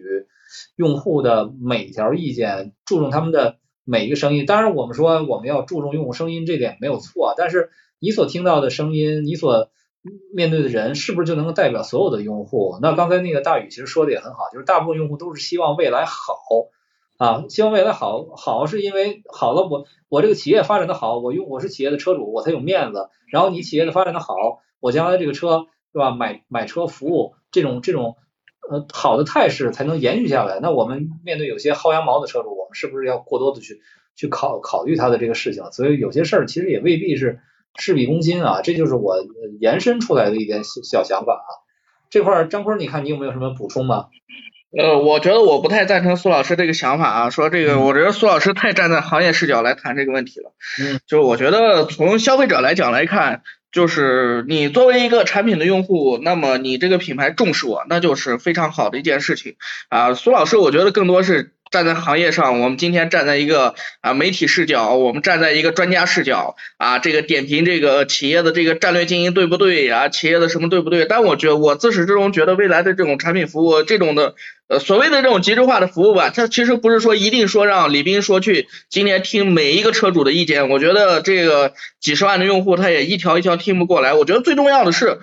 [0.76, 4.46] 用户的每条意见，注重他们的每一个声音。
[4.46, 7.34] 当然，我们说我们要注重用户声音，这点没有错。
[7.38, 9.70] 但是你所听到的声音，你所
[10.34, 12.78] 面对的人，是不是就能够代表所有的用户？
[12.82, 16.36] 那刚才那个大宇其实说的也很好，就是大部分用户都是希望未来好
[17.18, 23.10] 啊，希望未来好，好是因为好了，我我这个企业发展的好，我用我是企业的车主，我才有面子。
[23.32, 26.12] 然后你企业的发展的好，我将来这个车，对吧？
[26.12, 28.16] 买买车服务这种这种。
[28.68, 30.58] 呃，好的态势才能延续下来。
[30.60, 33.80] 那我们面对有些薅羊毛的车主，我们是不是要过多的去
[34.16, 35.72] 去考考虑他的这个事情？
[35.72, 37.42] 所以有些事儿其实也未必是
[37.78, 38.62] 事必躬亲啊。
[38.64, 39.18] 这就是我
[39.60, 41.52] 延伸出来的一点小想法啊。
[42.10, 44.08] 这块儿张坤，你看你有没有什么补充吗？
[44.76, 50.56] 呃，我觉得我不太赞成苏老师这个想法啊，说这个，我觉得苏老师太站在行业视角来谈这个问题了。
[50.82, 53.44] 嗯，就是我觉得从消费者来讲来看。
[53.76, 59.58] 就是你作为一个产品的用户，那么你这个品牌重视我，那就是非常好的一件事情
[59.90, 60.14] 啊。
[60.14, 71.04] 苏老师，我觉得更多是站在行业上，我们今天站在一个啊媒体视角，我们站在一个专家视角啊，这个点评这个企业的这个战略经营对不对啊，企业的什么对不对？
[71.04, 74.36] 但我觉得我自始至终觉得未来的这种产品服务这种的。
[74.68, 84.16] 呃，所谓的这种极致化的服务吧，它其实不是说一定说让李斌说去今天听每一个车主的意见，我觉得这个几十万的用户他也一条一条听不过来。
[84.16, 85.20] 我觉得最重要的是，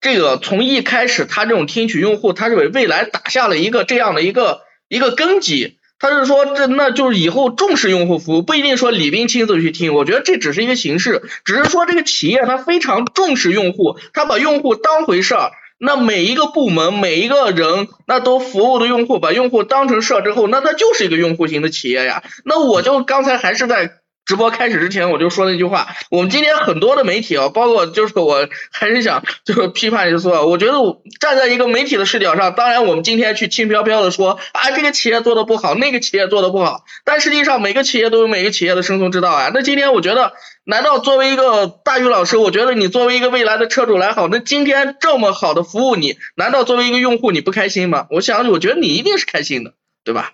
[0.00, 5.75] 这个从一开始他这种听取用户，他是为未来打下了一个这样的一个一个根基。
[5.98, 15.50] 他是说这那就是以后重视用户服务，不一定说李斌亲自去听，我觉得这只是一个形式，只是说这个企业他非常重视用户，他把用户当回事儿。
[15.78, 22.22] 那每一个部门每一个人，那都服务的用户，把用户当成事儿之后，那他就是一个用户型的企业呀。
[22.44, 23.92] 那我就刚才还是在。
[24.26, 30.72] 直播开始之前我就说那句话，我们今天很多的媒体啊，包括就是我还是想 就是批判一下，我觉得
[31.20, 39.50] 站在一个媒体的视角上，当然我们今天去轻飘飘的说啊这个企业做的不好，那个企业做的不好，但实际上每个企业都有每个企业的生存之道啊。
[39.54, 40.32] 那今天我觉得，
[40.64, 48.08] 难道作为一个大宇老师，我觉得你作为一个未来的车主来好，那今天这么好的服务你，难道作为一个用户你不开心吗？
[48.10, 50.32] 我想我觉得你一定是开心的，对吧？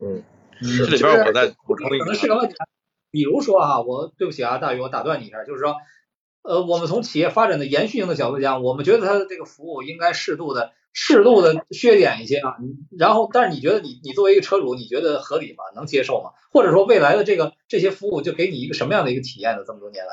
[0.00, 0.22] 嗯，
[0.78, 2.12] 这里边我再补充一个。
[3.12, 5.76] 比如说哈，我对不起啊，大宇，我打断你一下，就是说，
[6.42, 12.56] 呃，我们从企业发展的延续性的角度讲，我们觉得它的这个服务应该适度的、适度的削减一些啊。
[12.98, 15.62] 然后，但是你觉得你你作为一个车主，你觉得合理吗？
[15.76, 16.30] 能接受吗？
[16.50, 19.62] 或者说未来的这个这些服务就给你一个什么样的一个体验呢？
[19.66, 20.10] 这么多年来，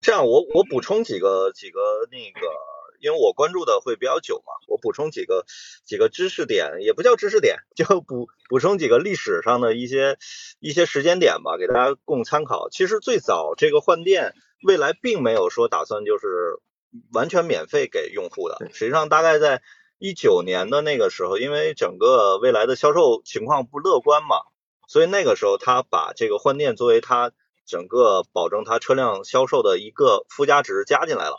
[0.00, 1.80] 这样我我补充几个几个
[2.10, 2.46] 那个。
[3.00, 5.44] 因为我关注的会比较久嘛，我补充几个
[5.84, 10.18] 几个知识点，也不叫知识点，就补补充几个历史上的一些
[10.60, 12.68] 一些时间点吧，给大家供参考。
[12.70, 14.34] 其实最早这个换电，
[14.66, 16.60] 未来并没有说打算就是
[17.12, 18.58] 完全免费给用户的。
[18.72, 19.62] 实际上，大概在
[19.98, 24.36] 一九年的那个时候，因为整个未来的销售情况不乐观嘛，
[24.88, 27.32] 所以那个时候他把这个换电作为他
[27.66, 31.36] 整个保证他车辆销售的一个附加值加进来了。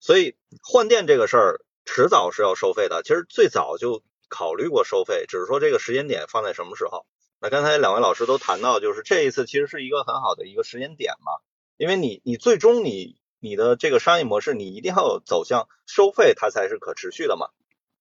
[0.00, 7.04] 所以换电这个事儿迟早是要收费的，其实最早就考虑过收费，只是说这个时间点放在什么时候。
[7.38, 11.32] 那刚才两位老师都谈到，就是这一次其实是一个很好的一个时间点嘛，
[11.76, 17.48] 因为你你最终你你的这个商业模式你一定要走向收费，它才是可持续的嘛。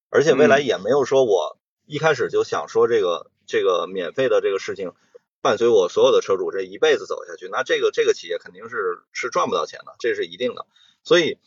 [0.09, 4.93] 而且未来也没有说我一开始就想说这个这个免费的这个事情
[5.41, 10.65] 伴随我所有的车主这一辈子走下去，那这个这个企业肯定是是赚不到钱的，这是一定的。
[11.03, 11.38] 所以。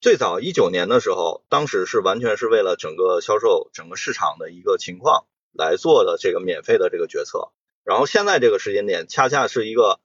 [0.00, 7.50] 最早一九年的时候，当时是完全是为了整个销售、整个市场的一个情况来做的这个免费的这个决策。
[7.84, 10.00] 然后现在这个时间点，恰恰是一个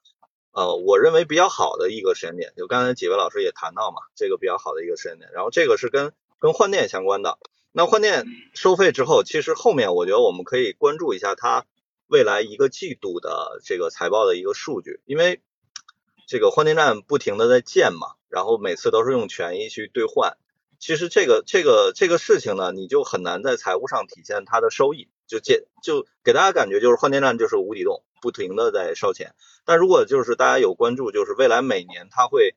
[0.52, 2.54] 呃，我认为比较好的一个时间点。
[2.56, 5.30] 就刚才几位老师也谈到嘛，这个比较好的一个时间点。
[5.34, 7.38] 然后这个是跟跟换电相关的。
[7.72, 11.66] 那换电收费之后，其实后面我觉得我们可以关注一下它
[12.08, 15.42] 未来一个季度的这个财报的一个数据，因为
[16.30, 18.14] 这个换电站不停的在建嘛。
[18.30, 20.38] 然后每次都是用权益去兑换，
[20.78, 29.34] 其实这个这个这个事情呢，你就很难在财务上体现它的收益，就建就给大家感觉就是换电站就是无底洞，不停的在烧钱。
[29.66, 32.54] 但如果就是大家有关注，就是未来每年它会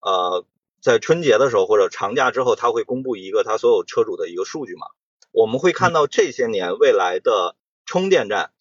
[0.00, 0.46] 呃
[0.80, 4.86] 在春节的时候或者长假之后，它会公布一个它所有车主的一个数据嘛，
[5.32, 8.52] 我们会看到这些年未来的充电站，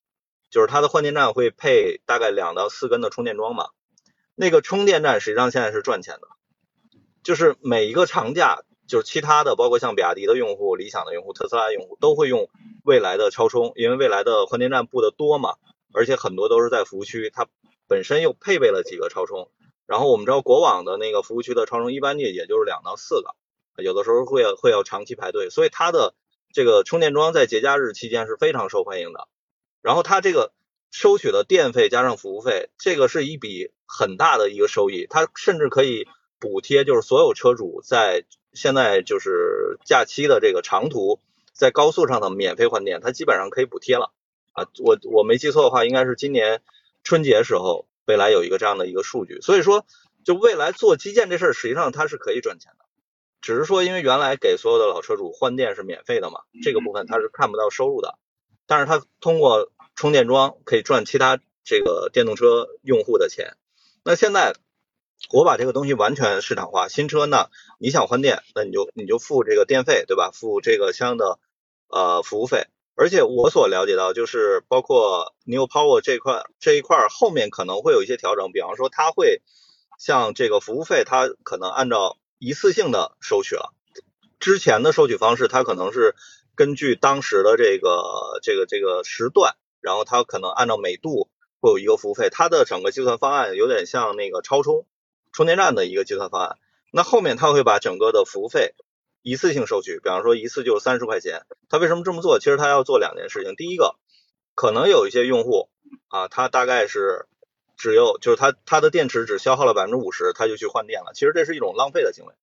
[0.50, 3.68] 就是它的换电站会配大概两到四根的充电桩嘛，
[4.36, 6.28] 那个充电站实际上现在是赚钱的。
[7.24, 12.50] 就是每一个长假，就是其他的，包括像比亚迪的用户、理想的用户、特斯拉用户，都会用
[12.84, 15.56] 未来的超充，因为未来的换电站布的多嘛，
[15.92, 17.48] 而且很多都是在服务区，它
[17.88, 19.50] 本身又配备了几个超充。
[19.88, 26.14] 然后我们知道国网的那个服务区的超充一般也也就是两到四个，有的时候会会要长期排队，所以它的
[26.54, 29.28] 这个充电桩在节假日期间是非常受欢迎的。
[29.82, 30.54] 然后它这个
[30.98, 36.08] 收取的电费加上服务费，这个是一笔很大的一个收益，它甚至可以
[36.40, 41.20] 补贴，就是所有车主在现在就是假期的这个长途
[41.52, 44.14] 在高速上的免费换电，它基本上可以补贴了
[44.54, 44.68] 啊。
[44.86, 46.62] 我我没记错的话，应该是今年
[47.04, 49.86] 春节时候，未来有一个这样的一个数据，所以说
[50.24, 52.86] 就未来做基建这事儿，实际上它是可以赚钱的。
[53.42, 58.18] 只是说，因为原来给所有的老车主换电是免费的嘛，这个部分他是看不到收入的。
[58.66, 63.56] 但是他通过充电桩可以赚其他这个电动车用户的钱。
[64.04, 64.56] 那现在
[65.32, 70.32] 我把这个东西完全市场化，新车呢，你想换电，那你就你就付这个电费，对吧？
[70.32, 71.40] 付这个相应的
[71.88, 72.68] 呃服务费。
[72.98, 79.42] 而且我所了解到，就是包括 New Power 这块这一块后面可能会有一些调整，比方说它会
[80.00, 83.74] 像这个服务费，它可能按照一次性的收取了，
[84.40, 86.16] 之前的收取方式，它可能是
[86.56, 91.30] 根据当时的这个这个这个时段，然后它可能按照每度
[91.62, 94.86] 会有一个服务费，它的整个计算方案有点像那个超充
[95.32, 96.58] 充电站的一个计算方案。
[96.92, 98.74] 那后面它会把整个的服务费
[99.22, 101.46] 一次性收取，比方说一次就是三十块钱。
[101.70, 102.40] 它为什么这么做？
[102.40, 103.96] 其实它要做两件事情，第一个，
[104.56, 105.70] 可能有一些用户
[106.10, 107.28] 啊，他大概是。
[107.78, 111.12] 只有就是它它的电池只消耗了百分之五十，他就去换电了。
[111.14, 112.34] 其实这是一种浪费的行为，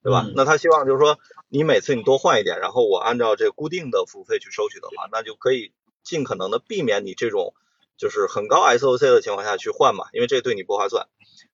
[0.00, 0.24] 对吧？
[0.36, 7.54] 那他希望就是说，你每次你多换一点，然后我按照这固定的服务费去收取的话，那就可以尽可能的避免你这种
[7.96, 11.08] 就是很高 SOC 的情况下去换嘛，因为这对你不划算。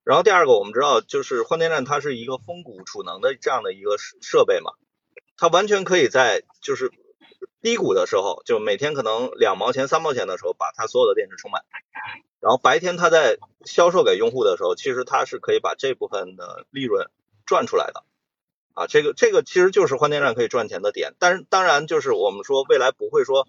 [0.05, 4.73] 然后第二个，我们知道就是换电站它是一个风谷储能的这样的一个设备嘛，
[5.37, 6.93] 它完全可以在就是
[7.61, 11.65] 低谷的时候，就每天可能两毛钱三毛钱的时候，把它所有的电池充满。
[12.39, 17.11] 然后白天它在销售给用户的时候，其实它是可以把这部分的利润
[17.45, 18.05] 赚出来的
[18.75, 21.15] 啊，这个这个其实就是换电站可以赚钱的点。
[21.19, 23.49] 但是当然就是我们说未来不会说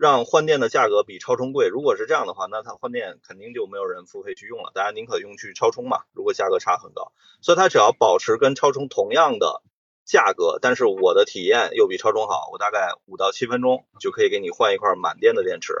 [0.00, 6.02] 让换电的价格比超充贵，如果是这样的话，那它换电肯定就没有人付费去用了，大家宁可用去超充嘛。
[6.12, 9.62] 如果价格差很高，所以它只要保持跟超充同样的
[10.04, 15.74] 价格，但是我的体验又比超充好，我大概五到七分钟就可以给你换一块满电的电池。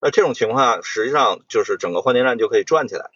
[0.00, 3.10] 那这种情况下，实际上就是整个换电站就可以转起来。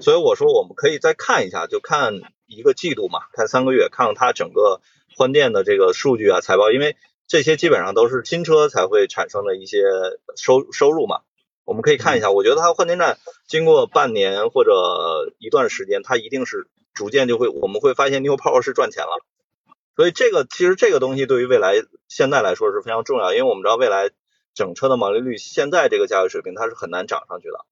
[0.00, 2.14] 所以我说，我们可以再看一下，就看
[2.46, 4.80] 一个季度嘛，看三个月，看看它整个
[5.16, 6.96] 换电的这个数据啊、财报，因为
[7.26, 9.82] 这些基本上都是新车才会产生的一些
[10.36, 11.20] 收收入嘛。
[11.64, 19.24] 我们可以看一下，我觉得它换电站经过半年或者一段时间，它一定是逐渐就会，我们会发现 New Power 是赚钱了。
[19.96, 21.74] 所以这个其实这个东西对于未来
[22.08, 24.10] 现在来说是非常重要，因为我们知道未来。
[24.56, 27.66] 整车的毛利率现在这个价位水平，它是很难涨上去的。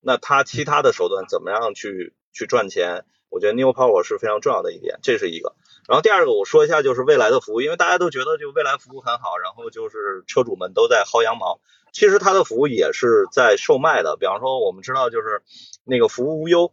[0.00, 3.04] 那它其他的手段怎么样去去赚钱？
[3.28, 5.54] 我觉得 New Power 是非常重要的一点，这是一个。
[5.88, 11.60] 然后第二个我说一下就是未来的服务，因为大家都觉得就未来服务很好，然后就是车主们都在薅羊毛。
[11.92, 15.42] 其实它的服务也是在售卖的，比方说我们知道就是
[15.84, 16.72] 那个服务无忧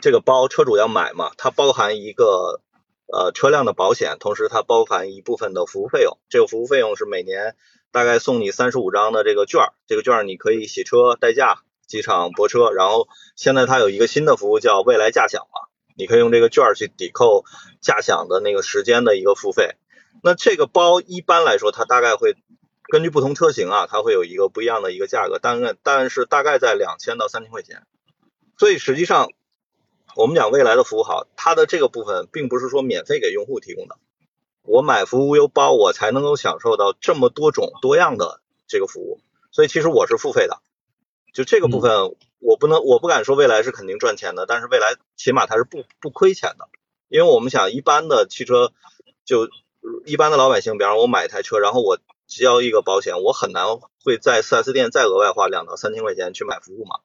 [0.00, 2.60] 这个包，车主要买嘛，它包含一个
[3.06, 7.56] 呃车辆的保险，同时它包含一部分的服务费用，这个服务费用是每年。
[7.94, 15.61] 大概送你三十五张的这个券儿，这个券儿你可以洗车代驾、机场泊车，然后现在它有一个新的服务叫未来驾享嘛，
[15.96, 17.44] 你可以用这个券儿去抵扣
[17.80, 19.76] 驾享的那个时间的一个付费。
[20.22, 22.36] 那这个包一般来说，它大概会
[22.90, 27.86] 根据不同车型啊，它会有一个不一样的一个价格，但但是大概在两千到三千块钱。
[28.58, 29.30] 所以实际上
[30.14, 33.96] 我们讲未来的服务好，它的这个部分并不是说免费给用户提供的。
[34.62, 40.60] 我买服务无忧包，我才能够享受到这么多种多样的这个服务，所以其实我是付费的。
[41.34, 46.68] 就这个部分，我不能，我不敢说未来是肯定赚钱的，但是未来起码它是不不亏钱的。
[47.08, 48.72] 因为我们想，一般的汽车
[49.24, 49.48] 就
[50.04, 53.66] 一般的老百姓，比方我买一台车，然后我交一个保险，我很难
[54.04, 56.96] 会在 4S 店再额外花两到三千块钱去买服务嘛。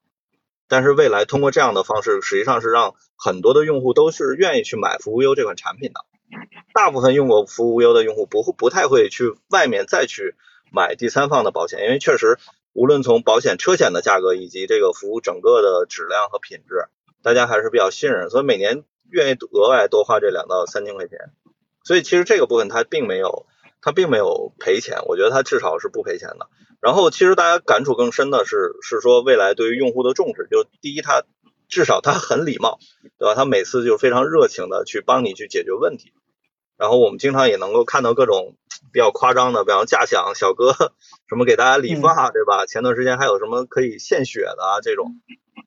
[0.68, 6.02] 但是未来通过这样的方式，实际上是让很多的用户都是愿意去买服务优这款产品的。
[6.74, 10.36] 大部分用过服务无忧的用户不会不太会去外面再去
[10.72, 12.38] 买第三方的保险，因为确实
[12.78, 16.86] 无论从保险车险的价格以及这个服务整个的质量和品质，
[17.24, 21.18] 大家还是比较信任，所以每年愿意额外多花这两到三千块钱。
[21.84, 23.48] 所以其实这个部分它并没有
[23.82, 26.50] 它并没有赔钱，我觉得它至少是不赔钱的。
[26.80, 31.24] 然后其实大家感触更深的是是说未来对于用户的重视，就第一它
[31.68, 32.78] 至少他很礼貌，
[33.18, 33.34] 对吧？
[33.34, 36.14] 他每次就非常热情的去帮你去解决问题。
[36.78, 38.56] 然后我们经常也能够看到各种
[38.94, 40.74] 比较夸张的，比方驾享小哥
[41.28, 42.66] 什么给大家理发，对吧？
[42.66, 45.20] 前段时间还有什么可以献血的啊这种。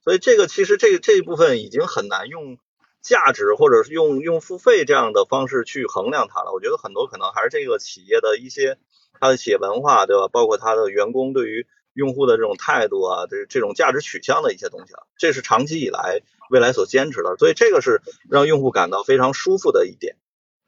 [0.05, 2.59] 所以这个其实这这一部分已经很难用
[3.03, 6.53] 价值或者是用用付费这样的方式去衡量它了。
[6.53, 8.79] 我觉得很多可能还是这个企业的一些
[9.19, 10.29] 它的企业文化，对吧？
[10.29, 15.07] 包括它的员工对于用户的这种态度啊，这这种价值取向的一些东西了。
[15.19, 18.01] 这是长期以来未来所坚持的，所以这个是
[18.31, 20.17] 让用户感到非常舒服的一点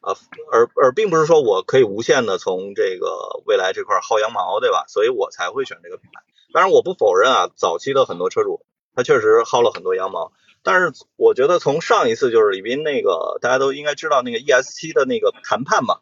[0.02, 0.14] 啊，
[0.50, 4.84] 而而并不是说我可以无限的从这个未来这块薅羊毛，对吧？
[4.88, 6.22] 所以我才会选这个品牌。
[6.52, 10.32] 当然，我不否认啊，早期的很多车主他确实薅了很多羊毛，
[10.62, 16.00] 但是我觉得从上一次就是李斌那个，大家都应该知道那个 ES 七的那个谈判嘛，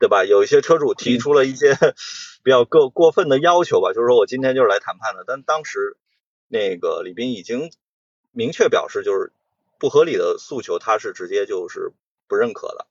[0.00, 0.24] 对吧？
[0.24, 1.76] 有一些车主提出了一些
[2.42, 5.96] 比较过过分的要求吧，就是说我今天就是来谈判的，但当时
[6.48, 7.70] 那个李斌已经
[8.32, 9.32] 明确表示，就是
[9.78, 11.92] 不合理的诉求，他是直接就是
[12.26, 12.86] 不认可的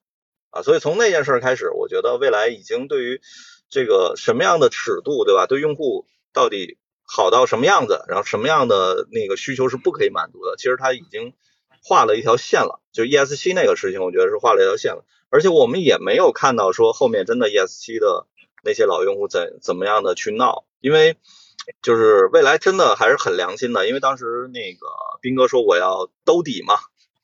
[0.54, 0.62] 啊。
[0.62, 3.20] 所以从那件事开始，我觉得未来已经对于
[3.68, 5.46] 这个什么样的尺度，对吧？
[5.46, 6.06] 对用户。
[6.36, 10.56] 到底好到什么样子，然后什么样的那个需求是不可以满足的？
[10.56, 11.32] 其实它已经
[11.80, 15.04] 画了一条线了，就 ES 七那个事情，我觉得是画了一条线了。
[15.30, 18.26] 而且我们也没有看到说后面真的 ES 七的
[18.64, 21.16] 那些老用户怎怎么样的去闹，因为
[21.82, 24.88] 就是未来真的还是很良心的，因为当时那个
[25.20, 26.74] 斌哥说我要兜底嘛，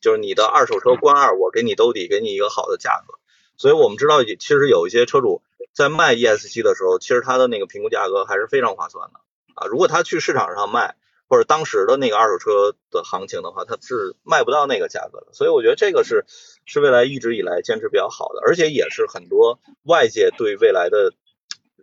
[0.00, 3.14] 就是你的二手车关二，我给你兜底，给你一个好的价格。
[3.60, 5.42] 所以我们知道，其实有一些车主。
[5.74, 9.20] 在卖 ES 七的时候，其实它的那个评估价格还是非常划算的
[9.54, 9.66] 啊。
[9.66, 10.96] 如果他去市场上卖，
[11.28, 15.26] 或者当时的那个二手车的行情的话，它是卖不到那个价格的。
[15.34, 16.24] 所以我觉得这个是
[16.64, 21.12] 是未来一直以来坚持比较好的，而且也是很多外界对未来的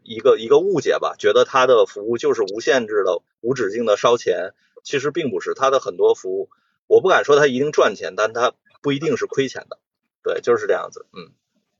[0.01, 5.53] 一个一个误解吧，觉得它的服务就是无限制的、无止境的烧钱，其实并不是。
[5.53, 6.49] 它的很多服务，
[6.87, 9.77] 我不敢说它一定赚钱，但它不一定是亏钱的。
[10.23, 11.31] 对，就是这样子，嗯。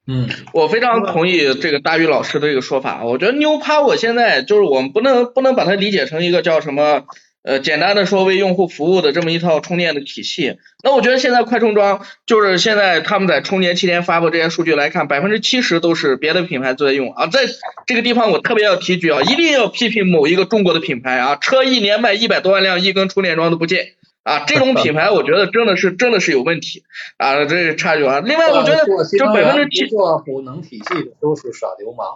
[0.10, 3.03] 嗯，我非常同意这个大宇老师的这个说法。
[3.03, 7.03] 我觉得 New Power 现在就是我们不能不能把它理解成一个叫什么
[7.43, 10.55] 呃简单的说为用户服务的这么一套充电的体系。
[10.82, 17.28] 那我觉得现在快充桩就是现在他们在充电期间发布这些数据来看，百分之七十都是别的品牌在用啊。
[17.28, 17.41] 在
[17.86, 23.97] 这个地方我特别要提一句啊，一定要批评某一个中国的品牌啊，车一年卖一百多万辆，一根充电桩都不见。
[24.28, 26.84] 啊，这种品牌我觉得真的是真的是有问题
[27.16, 28.20] 啊，这是差距啊。
[28.20, 32.08] 另外，我觉得就百分之七做补能体系的都是耍流氓。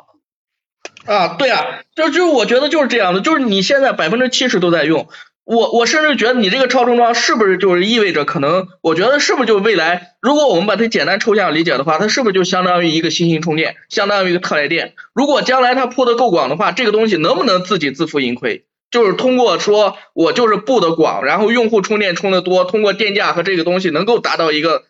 [1.06, 5.08] 啊，对啊，就就我觉得就是这样的，就是你现在百分之七十都在用，
[5.46, 14.96] 我我甚至觉得你这个超充装是不是就是意味着可能，我觉得是不是就未来，如果我们把它简单抽象理解的话，它是不是就相当于一个新型充电，相当于一个特来电？
[15.14, 18.66] 如果将来它铺的够广的话，这个东西能不能自己自负盈亏？
[18.92, 24.84] 就是通过说，我就是布的广，然后用户充电充的多，通过电价和这个东西能够达到一个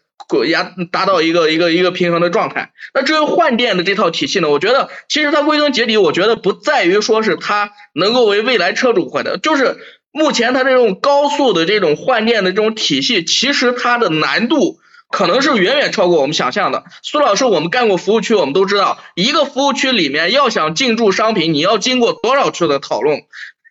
[0.48, 2.72] 压达到一个一个一个平衡的状态。
[2.94, 9.78] 那至于换电的这套体系呢，我觉得其实它归根结底，我觉得不在于说是它能够为未来车主换的，就是
[10.12, 14.80] 目前它这种高速的这种换电的这种体系，其实它的难度
[15.12, 16.86] 可能是远远超过我们想象的。
[17.04, 23.22] 苏老师，我们干过服务区，我们都知道，一个服务区里面要想进驻商品，你要经过多少次的讨论。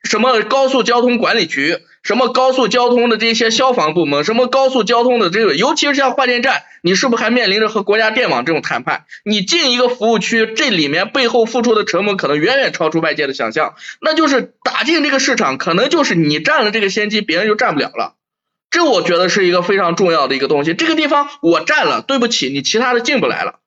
[0.02, 9.04] 什么高速交通管理局，什么高速交通的这些消防部门，什么高速交通的这个，尤其是像换电站，你是不是还面临着和国家电网这种谈判？
[9.24, 13.74] 你进一个服务区，这里面背后付出的成本可能远远超出外界的想象。
[14.00, 18.14] 那就是打进这个市场，可能就是你占了这个先机，别人就占不了了。
[18.70, 20.74] 这我觉得是一个非常重要的一个东西。
[20.74, 23.58] 这个地方我占了，对不起，你其他的进不来了。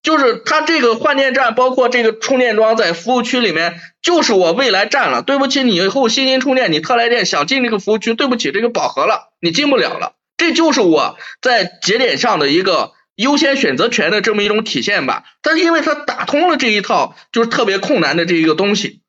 [0.00, 5.22] 就是它这个换电站，包括这个充电桩在服务区里面，就是我未来占了。
[5.22, 10.14] 对不起，你以后新型充电，你特来电想进这个服务区，对不起，这个饱和了，你进不了了。
[10.36, 15.24] 这就是我在节点上的一个优先选择权的这么一种体现吧。
[15.42, 19.00] 但是因为它打通了这一套就是特别困难的这一个东西，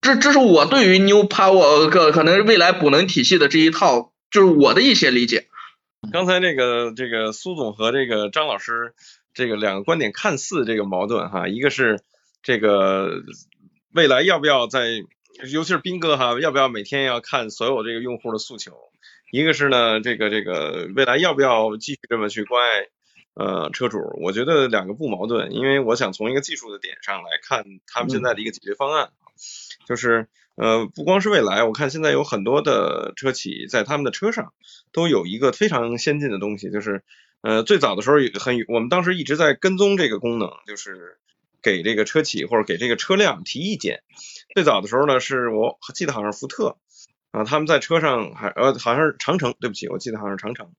[0.00, 5.48] 这这是我对于 New Power 可可能未来补能体系的这一套，就是我的一些理解。
[6.12, 8.94] 刚才这个这个苏总和这个张老师。
[9.38, 12.00] 这个两个观点看似这个矛盾哈，一个是
[12.42, 13.22] 这个
[13.94, 14.88] 未来要不要在，
[15.48, 18.72] 尤其是斌哥哈，要不要每天要看所有这个用户的诉求？
[19.30, 22.88] 一个是呢，这个这个未来要不要继续这么去关爱
[23.34, 24.00] 呃车主？
[24.20, 29.10] 我觉得两个不矛盾，因为我想从一个技术的点上来看他们现在的一个解决方案，
[29.86, 30.26] 就是
[30.56, 34.52] 呃不光是未来，我看现在有很多的车企在他们的车上
[34.90, 37.04] 都有一个非常先进的东西，就是。
[37.40, 41.18] 呃，最早的时候也很，我们当时一直在跟踪这个功能，就是
[41.62, 44.02] 给这个车企或者给这个车辆提意见。
[44.54, 46.78] 最早的时候呢，是我记得好像是福特
[47.30, 50.72] 啊，他们在车上还呃好像是长城，对不起，我记得好像是长城，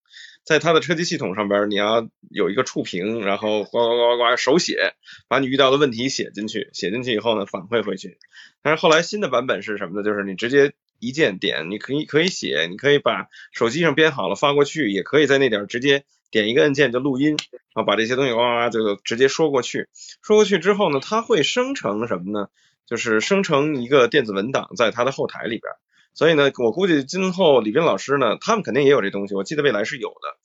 [0.43, 4.95] 在它的车机系统上边，你要有一个触屏，然后呱呱呱呱手写，
[5.29, 8.17] 把你遇到的问题写进去，写进去以后呢反馈回去。
[8.61, 10.03] 但是后来新的版本是什么呢？
[10.03, 16.03] 就是你直接一键点，你可以可以写，你可以把手机上编好了发过去，也可以在那点直接。
[16.31, 17.37] 点一个按键就录音，
[17.73, 19.87] 然后把这些东西哇哇就直接说过去。
[20.21, 22.47] 说过去之后呢，它会生成什么呢？
[22.85, 25.73] 就是生成一个电子文档在它的后台里边。
[26.13, 29.35] 所以呢，我估计今后李斌老师呢，他们肯定也有这东西。
[29.35, 30.37] 我记得未来是有的，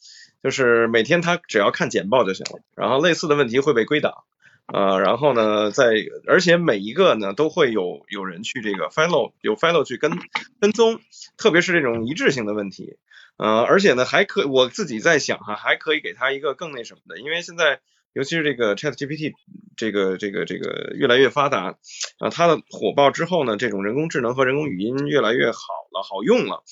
[0.42, 4.24] 就是每天他只要看简报就行了，然后类似的问题会被归档。
[4.66, 5.92] 呃，然后呢，在
[6.26, 10.18] 而且每一个呢都会有有人去这个 follow，有 follow 去跟
[10.60, 11.00] 跟踪，
[11.36, 12.96] 特别是这种一致性的问题，
[13.36, 17.80] 呃，而且呢还可我自己在想哈，还可以给他一个更那什么的，因为现在
[18.12, 19.32] 尤其是这个 Chat GPT
[19.76, 21.76] 这个这个这个越来越发达，
[22.18, 25.58] 啊，它的火爆之后呢，这种人工智能和人工语音越来越好
[25.92, 26.62] 了，好用了，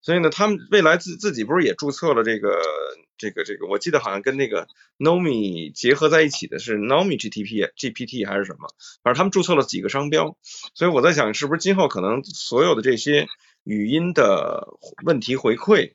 [0.00, 2.60] 所以呢，他们未来自自己不是也注册了这个。
[3.18, 4.66] 这个这个，我记得好像跟那个
[4.98, 8.66] Nomi 结合在一起的是 Nomi GTP GPT 还是什么，
[9.04, 10.36] 反正他们注册了几个商标，
[10.74, 13.28] 所以我在想，是不是今后可能所有的这些
[13.62, 14.66] 语音的
[15.04, 15.92] 问题回馈，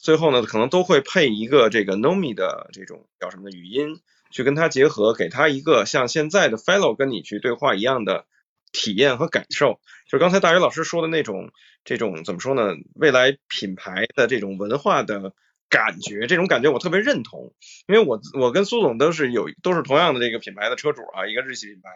[0.00, 8.26] 最后呢，可能都会配一个这个 Nomi 的这种叫什么的语音，去跟它结合，给它一个像现在的 Fellow 跟你去对话一样的
[8.72, 11.50] 体验和感受，就刚才大宇老师说的那种
[11.84, 12.74] 这种怎么说呢？
[12.94, 15.34] 未来品牌的这种文化的。
[15.70, 17.54] 感觉这种感觉我特别认同，
[17.86, 21.90] 因为我我跟苏总都是有都是同样的这个品牌的车主啊，一个日系品牌，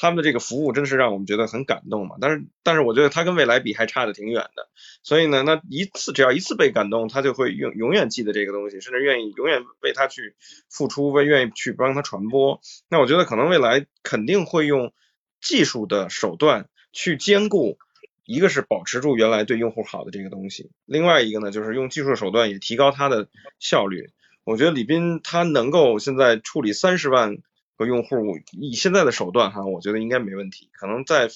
[0.00, 2.16] 他们的这个服务真是让我们觉得很感动嘛。
[2.18, 4.68] 但是但是我觉得它跟未来比还差的挺远的，
[5.02, 10.34] 所以呢，那一次只要一次被感动，他就会永永远记得这个东西，甚至愿意永远为他去
[10.70, 12.62] 付出，为愿意去帮他传播。
[12.88, 14.94] 那我觉得可能未来肯定会用
[15.42, 17.78] 技术的手段去兼顾。
[18.24, 23.26] 一个是保持住原来对用户好的这个东西，另外一个呢，就是用技术手段也提高它的
[23.58, 24.10] 效率。
[24.44, 27.38] 我觉得李斌他能够现在处理三十万
[27.80, 30.68] 个用户，以现在的手段哈，我觉得应该没问题。
[30.72, 31.28] 可能再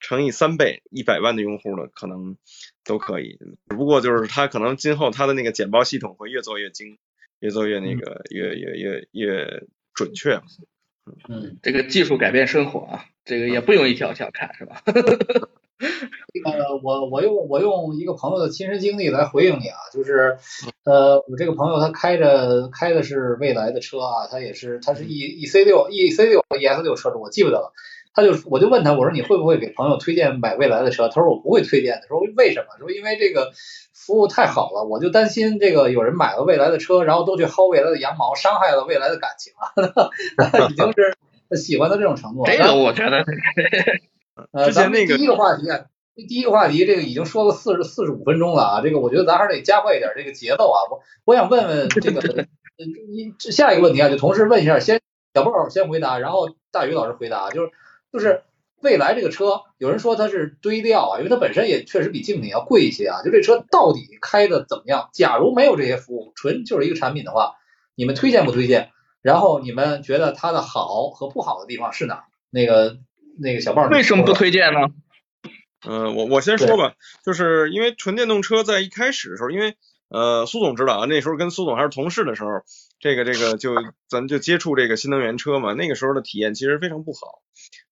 [0.00, 2.36] 乘以三倍，一百万的用户呢，可能
[2.82, 3.38] 都可以。
[3.68, 6.98] 只不过就是他可能今后他的那个简报系统会越做越精，
[7.40, 9.64] 越做越那个越越越越
[9.94, 10.40] 准确。
[11.28, 14.82] 嗯，这个技术改变生活啊，这个也不用一条条看，是吧？
[16.32, 20.38] 这个我我用我用一个朋友的亲身经历来回应你啊，就是
[20.84, 27.72] 呃我这个朋友他开着开的是未来的车啊，他也是他是 E E C 六 E C 六 E S 六车主，我记不得了。
[28.14, 31.08] 他就我就问他我说你会不会给朋友推荐买未来的车？
[31.08, 31.94] 他说我不会推荐。
[32.00, 32.66] 的说为什么？
[32.78, 33.52] 说因为这个
[33.94, 39.72] 服务太好了，我就担心这个有人买了未来的车，然后都去薅未来的羊毛，伤害了未来的感情啊，
[40.68, 41.16] 已经是
[41.56, 42.44] 喜欢到这种程度。
[42.44, 43.24] 这个我觉得。
[44.50, 45.86] 呃，咱们第一个话题啊，
[46.28, 50.78] 第一个话题，这个已经说了四十四十五分钟了啊，这个我觉得咱还是得加快一点这个节奏啊。
[50.90, 52.20] 我我想问问这个，
[52.76, 55.00] 你下一个问题啊，就同时问一下，先
[55.34, 57.70] 小豹先回答，然后大宇老师回答，就是
[58.12, 58.42] 就是
[58.80, 63.22] 未来这个车，有人说它是堆料啊，因为它本身也确实比竞品要贵一些啊。
[63.22, 65.08] 就这车到底开的怎么样？
[65.12, 67.54] 假如没有这些服务，纯就是一个产品的话，
[67.94, 68.90] 你们推荐不推荐？
[69.22, 72.24] 然后你们觉得它的好和不好的地方是哪？
[72.50, 72.98] 那个。
[73.38, 74.88] 那个小豹为什么不推荐呢？
[75.84, 79.74] 嗯，我我先说吧，就是因为纯电动车在一开始的时候，因为
[80.08, 82.50] 呃苏总知道啊，那时候跟苏总还是同事的时候，
[83.00, 83.74] 这个这个就
[84.08, 87.42] 咱就接触这个新能源车嘛，那个时候的体验其实非常不好，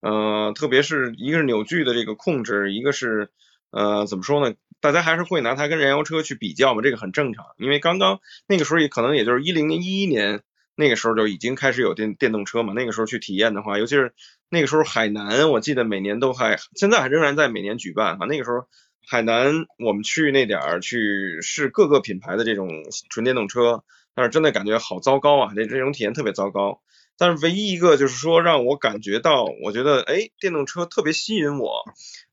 [0.00, 3.30] 呃，特别是一个是扭矩的这个控制，一个是
[3.70, 10.42] 呃怎么说呢，大家还是会拿它跟燃油车去比较嘛，这个很正常，因为刚刚那个时候也可能也就是一零年一一年。
[10.76, 14.14] 那个时候就已经开始有电电动车嘛，那个时候去体验的话，尤其是
[14.50, 18.26] 那个时候海南，我记得每年都还，现在还仍然在每年举办啊。
[18.28, 18.66] 那个时候
[19.06, 22.68] 海南我们去那点儿去试各个品牌的这种
[23.08, 23.84] 纯电动车，
[24.14, 26.82] 但是真的感觉好糟糕啊，这这种体验特别糟糕。
[27.16, 31.84] 但是唯一一个就是说让我感觉到，我觉得哎，电动车特别吸引我，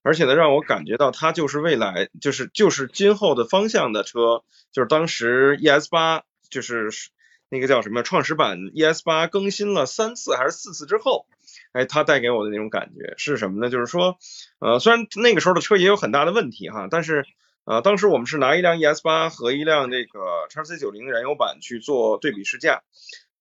[0.02, 6.90] 而且呢让我感觉到它就是未来，就是就是今后的方向的车，就是当时 ES 八就是。
[7.50, 8.04] 那个叫什么？
[8.04, 11.26] 创始版 ES 八更新了三次还是四次之后，
[11.78, 13.70] 哎，它带给我的那种感觉是什么呢？
[13.70, 14.18] 就是说，
[14.60, 17.24] 呃，虽然那个时候的车也有很大的问题哈，但是，
[17.66, 22.82] 呃，当时我们是拿一辆 ES 八和一辆这个叉 C 九零燃油版去做对比试驾。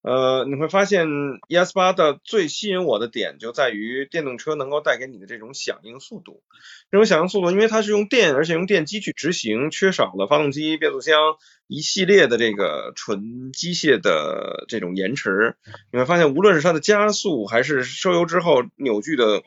[0.06, 1.08] 呃，你会发现
[1.48, 6.44] ES 八的最吸引我的点就在于电动车能够带给你的这种响应速度。
[6.92, 11.18] 这种响应速度，因为它是用电，而且用电机去执行，缺少了发动机、变速箱
[11.66, 15.56] 一系列的这个纯机械的这种延迟。
[15.92, 19.42] 你会发现，无论是它的加速，还是收油之后扭矩的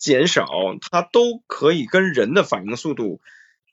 [0.00, 0.48] 减少，
[0.90, 3.20] 它都可以跟人的反应速度。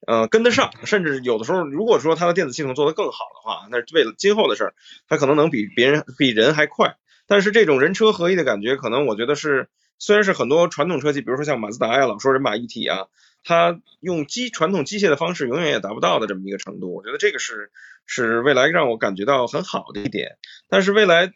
[0.07, 4.73] 呃，跟得上，甚至有的时候，如果说它的电子系统做得更好的话，那是为了今后的事儿，
[5.07, 6.97] 它可能能比别人比人还快。
[7.27, 13.07] 但是这种人车合一的感觉，可能我觉得是，虽然是很多传统车企，比如说像马自达呀，老说人马一体啊，
[13.43, 16.93] 它用机传统机械的方式永远也达不到的这么一个程度。
[16.93, 17.71] 我觉得这个是
[18.05, 20.37] 是未来让我感觉到很好的一点。
[20.69, 21.33] 但是未来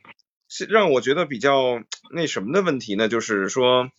[0.70, 1.82] 让我觉得比较
[2.14, 3.90] 那什么的问题呢，就是说。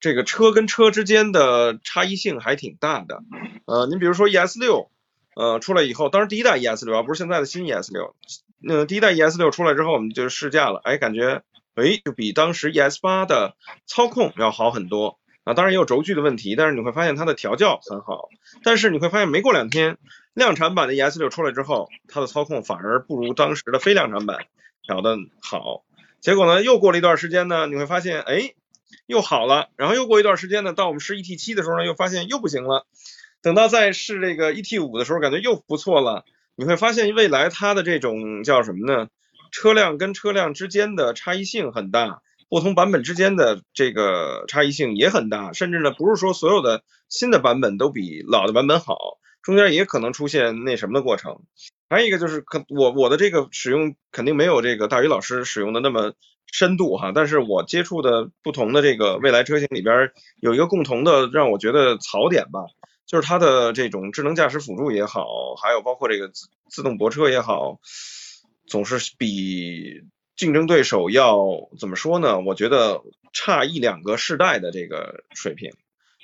[0.00, 3.22] 这个车跟车之间的差异性还挺大的。
[3.66, 4.90] 呃，您比如说 ES 六，
[5.34, 8.14] 呃，出来以后，当然第一代 ES 六啊，不是现在的新 ES 六。
[8.58, 11.42] 那第一代 ES 六出来之后，我们就试驾了，哎，感觉
[11.74, 13.54] 哎就比当时 ES 八的
[13.86, 15.18] 操控要好很多。
[15.44, 18.28] 啊，当然也有轴距的问题，但是你会发现它的调教很好。
[18.64, 19.96] 但是你会发现没过两天，
[20.34, 24.46] 量产版的 ES 六出来之后，它的操控反而不如当时的非量产版
[24.82, 25.84] 调的好。
[26.20, 28.54] 结果呢，又过了一段时间呢，你会发现，哎，
[29.06, 29.68] 又好了。
[29.76, 32.86] 然后又过一段时间呢，到我们试 ET 七的时候呢，又发现又不行了。
[33.42, 36.24] 等到再试这个 ET 五的时候，感觉又不错了。
[36.54, 39.08] 你会发现未来它的这种叫什么呢？
[39.52, 42.22] 车辆跟车辆之间的差异性很大。
[42.48, 48.96] 不同版本之间的这个差异性也很大，甚至呢不是说所有的新的版本都比老的版本好，
[49.42, 51.40] 中间也可能出现那什么的过程。
[51.90, 56.14] 还有一个就是，可我我的这个使用肯定没有这个大宇老师使用的那么
[56.52, 62.60] 深度哈，但是我接触的不同的这个未来车型里边有一个共同的让我觉得槽点吧，
[63.06, 67.80] 就是它的这种智能驾驶辅助也好，还有包括这个自自动泊车也好，
[68.66, 70.04] 总是比。
[70.36, 71.46] 竞争对手要
[71.80, 72.40] 怎么说呢？
[72.40, 73.00] 我觉得
[73.32, 75.70] 差一两个世代的这个水平。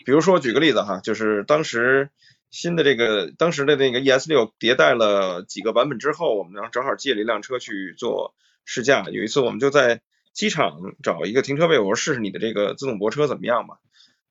[0.04, 2.10] 比如说举个例子哈，就是当时
[2.50, 8.34] 新的这个当时的那个 ES 六迭代了几个版本之后，我们然后正好借了一辆车去做
[8.66, 9.06] 试驾。
[9.10, 10.02] 有一次我们就在
[10.32, 13.78] 机场找一个停车位，我说试试你的这个自动泊车怎么样吧。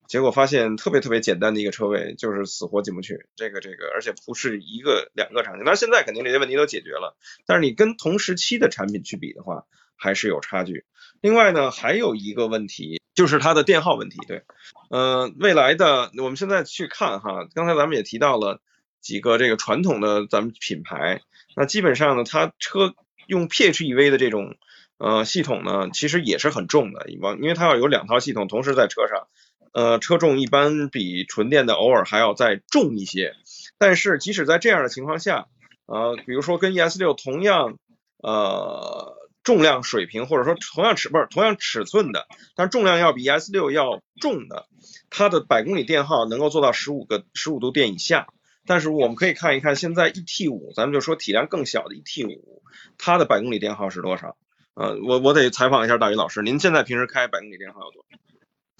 [0.07, 3.27] 结果发现特别特别简单的一个车位，就是死活进不去。
[3.37, 5.63] 这个这个，而且不是一个两个场景。
[5.65, 7.15] 但是现在肯定这些问题都解决了。
[7.45, 9.63] 但是你跟同时期的产品去比的话，
[9.95, 10.83] 还是有差距。
[11.21, 14.17] 另外呢，还有一个问题就是它的电耗问题。
[14.27, 14.43] 对，
[14.89, 18.59] 呃，未来的我们现在去看哈，刚才咱们也提到了
[18.99, 21.21] 几个这个传统的咱们品牌，
[21.55, 22.95] 那基本上呢，它车
[23.27, 24.57] 用 PHEV 的这种
[25.01, 29.27] 呃系统呢，其实也是很重的，因为它要有两套系统同时在车上。
[29.73, 33.33] 呃，车重一般比纯电的偶尔还要再重一些，
[33.77, 35.47] 但是即使在这样的情况下，
[35.85, 37.77] 呃，比如说跟 ES 六同样
[38.21, 44.67] 呃重量水平，或者说同样尺不是同样尺寸的，但重量要比 ES 六要重的，
[45.09, 48.27] 它的百公里电耗能够做到十五个十五度电以下。
[48.65, 52.61] 但是我们可以看一看现在 ET 五，咱们就说体量更小的 ET 五，
[52.97, 54.35] 它的百公里电耗是多少？
[54.73, 58.17] 呃，我我得采访一下大宇老师，您现在平时开百公里电耗有多少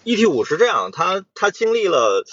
[0.03, 2.23] ？E T 五是这样，它它经历了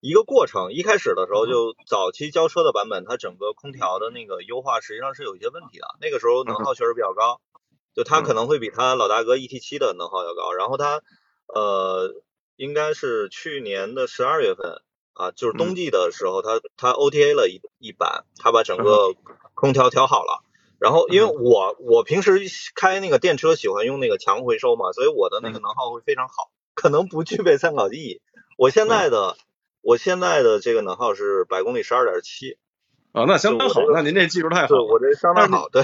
[0.00, 7.40] 一个过程，一开始的时候就早期交车的版本，它整个空调的那个优化实际上是有一些问题的，那个时候能耗确实比较高，
[7.94, 10.52] 就它可能会比它老大哥 E T 七的能耗要高。
[10.52, 11.00] 然后它
[11.46, 12.14] 呃
[12.56, 14.82] 应该是去年的十二月份
[15.14, 19.14] 啊，就是冬季的时候，它它 O T A 了一一版，它把整个
[19.54, 20.42] 空调调好了。
[20.78, 22.40] 然后因为我我平时
[22.74, 26.50] 开那个电车喜欢用那个强回收嘛，所以我的那个能耗会非常好。
[26.74, 28.20] 可能不具备参考意义。
[28.58, 29.38] 我现在的
[29.80, 32.58] 我现在的这个能耗是百公里十二点七。
[33.12, 34.74] 啊，那相当好，那您这技术太好。
[34.82, 35.82] 我这相当好，对，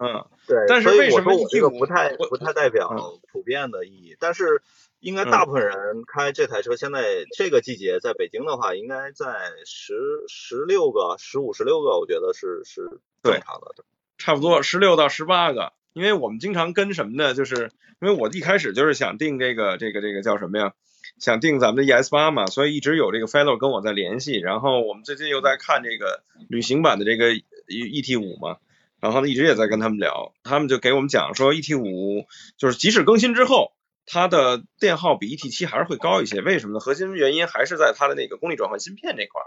[0.00, 0.56] 嗯， 对。
[0.66, 4.16] 但是为什么这个不太不太代表普遍的意义？
[4.18, 4.62] 但是
[5.00, 12.88] 应该大部分人开这台车，现在这个季节在北京的话，应该在十十六个、十五、十六个，我觉得是是
[13.22, 13.84] 正常的。
[14.18, 15.72] 差不多十六到十八个。
[15.92, 17.34] 因为我们经常跟什么呢？
[17.34, 20.72] 就是因为我一开始就是想定这个这个这个叫什么呀？
[21.20, 24.32] 想定咱们的 ES 八嘛，所以一直有这个 fellow 跟我在联系。
[24.40, 27.30] 然后我们最近又在看这个旅行版的这个
[27.68, 28.56] ET 五嘛，
[29.00, 32.26] 然后呢一直也在跟他们聊，他们就给我们讲说 ET 五
[32.58, 33.70] 就是即使更新之后，
[34.04, 36.40] 它的电耗比 ET 七还是会高一些。
[36.40, 36.80] 为什么呢？
[36.80, 39.46] 核心原因还是在它的那个功率转换芯片这块儿。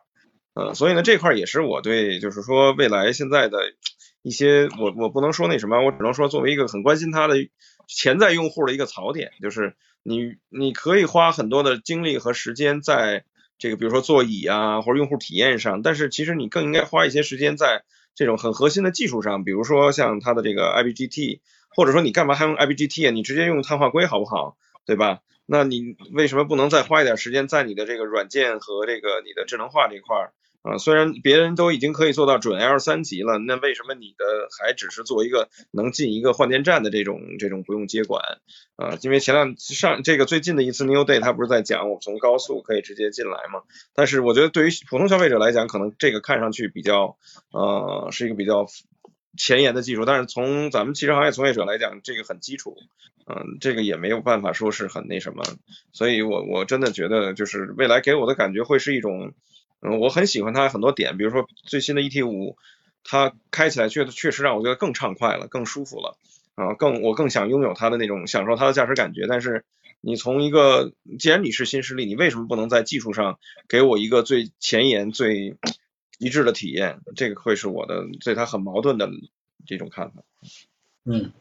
[0.54, 3.58] 嗯，所以呢这块也是我对就是说未来现在的。
[4.28, 7.36] 一些我我不能说那什么，我只能说作为一个很关心它的
[7.88, 13.24] 潜在用户的一个槽点，就是你你可以花很多的精力和时间在
[13.58, 21.40] 这个比如说座椅啊或者用户体验上，但是其实你更应该花一些时间在这种很核心的技术上，比如说像它的这个 IBGT，
[21.74, 23.12] 或者说你干嘛还用 IBGT 啊？
[23.12, 24.58] 你直接用碳化硅好不好？
[24.86, 25.22] 对吧？
[25.46, 30.34] 那你为什么不能再花一点时间在你的这个软件和这个你的智能化这块儿？
[30.68, 38.22] 啊，虽然别人都已经可以做到准 L 三级了，那为什么你的还只是做一个能进一个换电站的这种这种不用接管？
[38.76, 43.62] 啊，因为前两上这个最近的一次 New Day，他不是在讲我从高速可以直接进来吗？
[43.96, 47.18] 但是我觉得对于普通消费者来讲，可能这个看上去比较
[47.54, 48.66] 呃是一个比较
[49.38, 52.76] 前沿的技术，但是从咱们汽车行业从业者来讲，这个很基础，
[53.26, 55.44] 嗯，这个也没有办法说是很那什么，
[55.94, 59.34] 所以我我真的觉得就是未来给我的感觉会是一种。
[60.00, 62.58] 我很喜欢它很多点，比如说最新的 ET 五，
[63.04, 66.18] 它开起来确确实让我觉得更畅快了，更舒服了，
[66.56, 69.26] 啊，更我更想拥有它的那种享受它的驾驶感觉。
[69.28, 69.64] 但是
[70.02, 75.56] 你从一个，既然你是新势力，你为什么不能在技术上给我一个最前沿、最
[76.20, 77.00] 一致的体验？
[77.16, 79.10] 这个会是我的对它很矛盾的
[79.66, 80.24] 这种看法。
[81.06, 81.32] 嗯，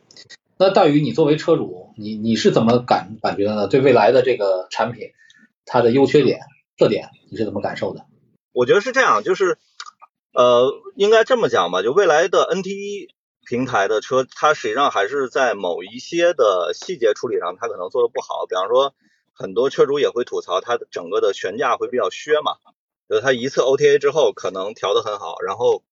[0.59, 3.69] 那大宇，你作为车主，你你是怎么感感觉的呢？
[3.69, 5.11] 对未来的这个产品，
[5.65, 6.41] 它的优缺点、
[6.79, 8.07] 特点，你是怎么感受的？
[8.57, 9.59] 我觉得是这样，就是
[10.33, 13.11] 呃，应该这么讲吧，就未来的 NT1
[13.47, 18.47] 平台的车，它实际上还是在某一些的细节处理上，它可能做的不好。
[18.47, 18.95] 比方说，
[19.35, 22.57] 很多车主也会吐槽，它的整个的悬架会比较削嘛，
[23.11, 25.85] 就是它一次 OTA 之后可能调的很好，然后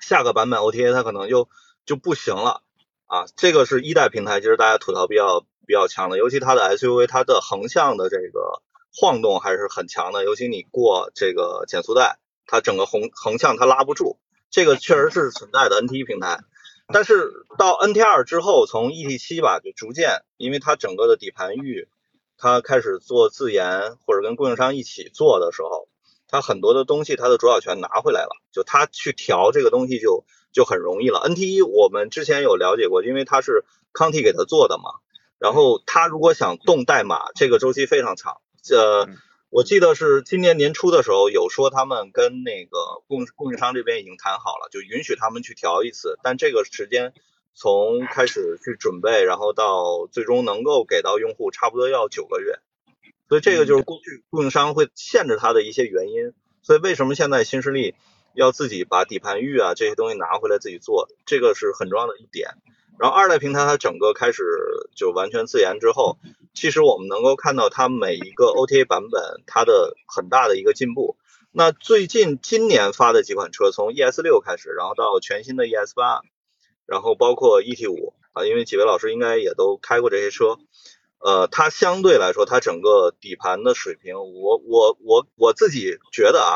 [0.00, 1.48] 下个版本 OTA 它可能就
[1.86, 2.62] 就不行了
[3.06, 3.26] 啊。
[3.36, 8.60] 这个是一代平台，其实大家吐槽比较比较强的，尤其它的 SUV，它的横向的这个。
[8.94, 14.18] 晃动还是很强的，尤其你过这个减速带，它整个横横向它拉不住，
[14.50, 16.40] 这个确实是存在的 NT 平台。
[16.92, 21.88] 但是到 NT 二之后，从 ET 七吧，就逐渐，因为它整个的底盘域，
[22.36, 25.88] 它开始做自研或者跟供应商一起做的时候，
[26.28, 31.26] 它很多的东西它的主导权拿回来了，就它去调这个东西就就很容易了。
[31.26, 33.64] NT 一我们之前有了解过，因为它是
[33.94, 35.00] 康体给它做的嘛，
[35.38, 38.41] 然后它如果想动代码，这个周期非常长。
[38.70, 39.08] 呃，
[39.50, 47.12] 我记得是今年年初的时候有说他们跟那个供供应商这边已经谈好了，就允许他们去调一次，但这个时间
[47.54, 52.60] 从开始去准备，然后到最终能够给到用户，差不多要九个月，
[53.28, 56.32] 所以这个就是过去供应商会限制它的一些原因。
[56.62, 57.96] 所以为什么现在新势力
[58.34, 62.50] 要自己把底盘域啊这些东西拿回来自己做，这个是很重要的一点。
[63.02, 64.44] 然后二代平台它整个开始
[64.94, 66.18] 就完全自研之后。
[66.54, 71.16] 其实我们能够看到它每一个 OTA 版本它的很大的一个进步。
[71.50, 76.20] 那最近今年发的几款车，从 ES 六开始，然后到全新的 ES 八，
[76.86, 80.58] 然后包括 ET 五啊，因为几位老师应该也都开过这些车，
[81.18, 86.52] 呃，它相对来说它整个底盘的水平，我我我我自己觉得啊，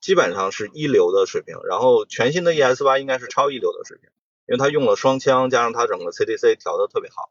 [0.00, 1.56] 基本上是一流的水平。
[1.68, 4.10] 然后全新的 ES 八应该是超一流的水平，
[4.50, 7.30] 因为它用了双枪，加上它整个 CDC 调的特别好，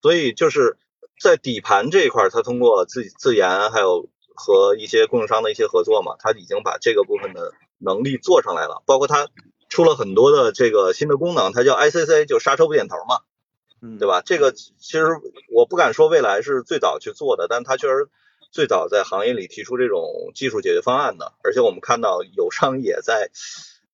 [0.00, 0.78] 所以就是。
[1.22, 8.82] 在底盘这一块，它通过自己自研，还有和一些供应商的一些合作嘛，它已经把这个部分的能力做上来了。
[8.86, 9.28] 包括它
[9.68, 13.18] 出了很多的这个新的功能，它叫 ICC，就刹车不点头嘛，
[13.82, 14.22] 嗯，对吧？
[14.24, 15.08] 这个其实
[15.52, 18.08] 我不敢说未来是最早去做的，但它确实
[18.50, 21.34] 最早在行业里提出这种技术解决方案的。
[21.44, 23.30] 而且我们看到友商也在，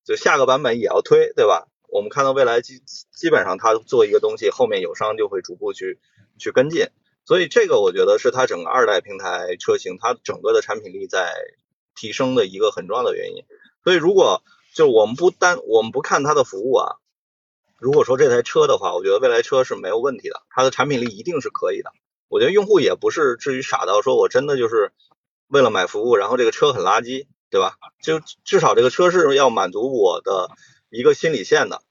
[0.05, 1.66] 就下个版本也要推，对吧？
[1.97, 2.82] 我们看到未来基
[3.14, 5.99] 基本上它做一个东西，后面友商就会逐步去
[6.38, 6.88] 去跟进。
[7.24, 11.32] 所以这个我觉得是它整个二代平台车型，它整个的产品力在
[11.94, 13.44] 提升的一个很重要的原因。
[13.82, 14.42] 所以如果
[14.74, 16.97] 就我们不单我们不看它的服务啊，
[17.78, 21.90] 如果说这台车的话，我觉得未来车是没有问题的，它的产品力一定是可以的。
[22.28, 24.92] 我觉得用户也不是至于傻到说我真的就是
[25.49, 27.78] 为了买服务，然后这个车很垃圾，对吧？
[28.03, 30.51] 就至少这个车是要满足我的
[30.90, 31.82] 一个心理线的。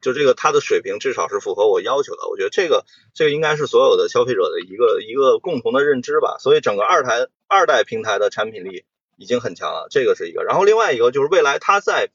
[0.00, 2.28] 就这个，它的水平至少是符合我要求的。
[2.28, 2.84] 我觉得这个，
[3.14, 6.36] 这个应该是所有的消费者的一个一个共同的认知吧。
[6.38, 8.84] 所以整个二台二代平台的产品力
[9.16, 10.44] 已经很强了，这个是一个。
[10.44, 12.10] 然后另外一个就是未来它在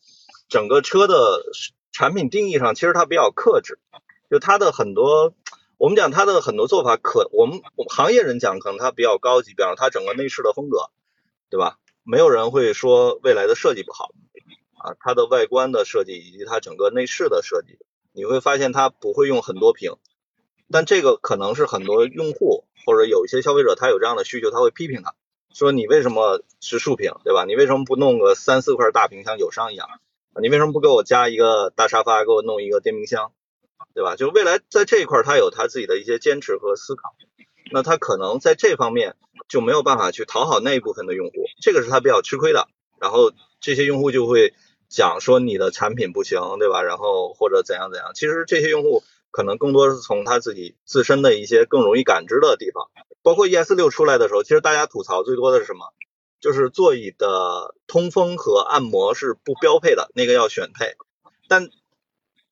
[0.47, 1.43] 整个车的
[1.91, 3.79] 产品定义上，其实它比较克制。
[4.29, 5.34] 就它的很多，
[5.77, 10.89] 我们讲它的很多做法，可我们我们行业人讲可能它比较高级，比方它整个内饰的风格，
[11.49, 11.77] 对吧？
[12.03, 14.09] 没有人会说未来的设计不好。
[14.84, 17.79] 啊，它的外观的设计以及它整个内饰的设计，
[18.11, 19.95] 你会发现它不会用很多屏，
[20.69, 25.15] 但这个可能是很多用户或者有一些消费者他有这样的需求，他会批评他，
[25.53, 27.45] 说你为什么是竖屏，对吧？
[27.45, 29.88] 你为什么不弄个三四块大屏像友商一样？
[30.41, 33.31] 你为什么不给我加一个大沙发，给我弄一个电冰箱，
[33.93, 34.17] 对吧？
[34.17, 37.15] 就未来在这一块他有他自己的一些坚持和思考，
[37.71, 39.15] 那他可能在这方面
[39.47, 42.67] 就没有办法去讨好那一部分的用户，这个是他比较吃亏的，
[42.99, 43.31] 然后
[43.61, 44.53] 这些用户就会。
[44.93, 46.83] 讲说你的产品不行，对吧？
[46.83, 52.91] 然后或者怎样怎样，其实这些用户可能更多是从他自己自身的一些更容易感知的地方。
[53.23, 55.87] 包括 ES 六出来的时候，其实大家吐槽最多的是什么？
[56.39, 60.93] 就是座椅的通风和按摩是不标配的，那个要选配。
[61.47, 61.69] 但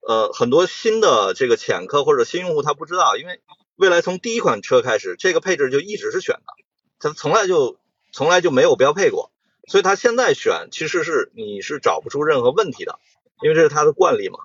[0.07, 3.39] 呃，很多新的这个潜客或者新用户他不知道，因为
[3.75, 6.53] 未来从第一款车开始，这个配置就一直是选的，
[6.99, 7.77] 它从来就
[8.11, 9.30] 从来就没有标配过。
[9.71, 12.99] 所以他现在选其实是你是找不出任何问题的，
[13.41, 14.39] 因为这是他的惯例嘛。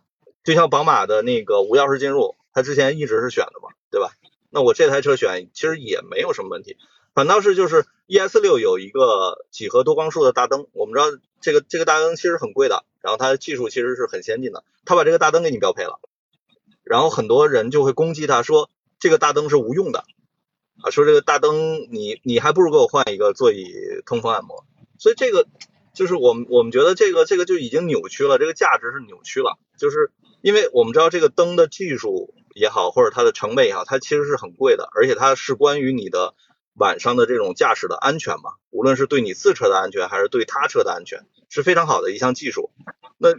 [0.44, 4.12] 就像宝马的那个无钥匙进入，他之前一直是选的嘛，对吧？
[4.50, 6.76] 那我这台车选其实也没有什么问题，
[7.12, 15.98] 反倒是就是 ES 六有一个几何多光束的大灯，我们知道这个这个大灯其实很贵的，然后它的技术其实是很先进的，他把这个大灯给你标配了，
[16.84, 18.70] 然后很多人就会攻击他说
[19.00, 20.04] 这个大灯是无用的，
[20.82, 23.66] 啊，说这个大灯你你还不如给我换一个座椅
[24.06, 24.64] 通风按摩，
[24.98, 25.46] 所以这个
[25.94, 36.34] 就是我们我们觉得这个这个就已经扭曲了，这个价值是扭曲了，就是因为我们知道这个灯的技术也好，或者它的成本也好，它其实是很贵的，而且它是关于你的
[36.74, 42.70] 晚上的这种驾驶的安全嘛，无论是对你自车的安全还是对他车的安全，是非常好的一项技术。
[43.18, 43.34] 那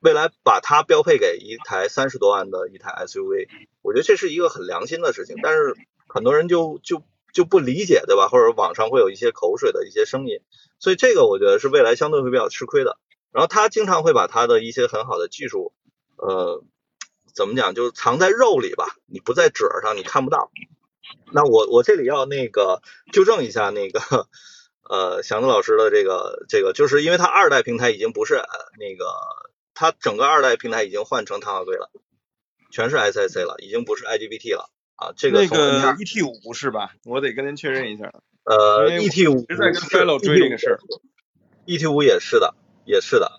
[0.00, 3.48] 未来把它标配给一台三十多万的一台 SUV，
[3.82, 5.74] 我觉得这是一个很良心的事情，但是。
[6.12, 8.26] 很多人就就就不理解，对吧？
[8.26, 10.40] 或者网上会有一些口水的一些声音，
[10.80, 12.98] 所以这个我觉得是未来相对会比较吃亏的。
[13.30, 15.72] 然后他经常会把他的一些很好的技术，
[16.16, 16.64] 呃，
[17.32, 20.50] 怎么讲，就是藏在肉里吧，你不在褶上，你看不到。
[21.32, 24.00] 那我我这里要那个纠正一下那个
[24.88, 28.42] 呃祥子老师的这个这个，就是因为他二代平台已经不是
[28.78, 29.12] 那个，
[29.74, 31.92] 他整个二代平台已经换成碳化硅了，
[32.72, 34.70] 全是 SiC 了，已经不是 IGBT 了。
[34.96, 36.92] 啊，这个那个 E T 五不是吧？
[37.04, 38.12] 我得跟您确认一下。
[38.44, 40.78] 呃，E T 五是在跟 Fellow 追这个事儿。
[41.66, 43.30] E T 五也是的，也是的。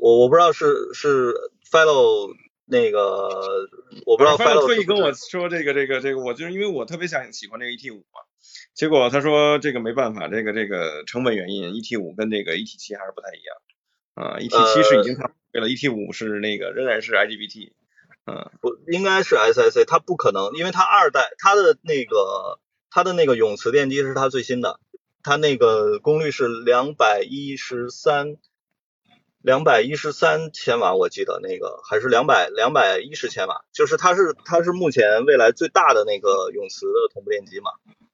[0.00, 1.34] 我我不知道是是
[1.70, 2.34] Fellow
[2.66, 3.68] 那个，
[4.06, 8.20] 我不知道 Fellow 特意跟我说这个这个这个，我就是因为我特别想喜欢这个 E T 五嘛，
[8.74, 13.56] 结果他说这个没办法，这个这个成本原因，E T 五跟这个 E T 七还是不太一样。
[14.14, 17.72] 啊，E T 七是已经它为了，E T 五是那个仍然是 I G B T。
[18.26, 22.60] 嗯，不应该是 SiC，它不可能，因为它二代它的那个
[22.90, 24.80] 它的那个永磁电机是它最新的，
[25.22, 28.36] 它那个功率是两百一十三
[29.42, 37.70] 两百一十三千瓦，我记得那个还是两百两百一十千瓦，就是它是它是目前未来最大的那个永磁的同步电机嘛，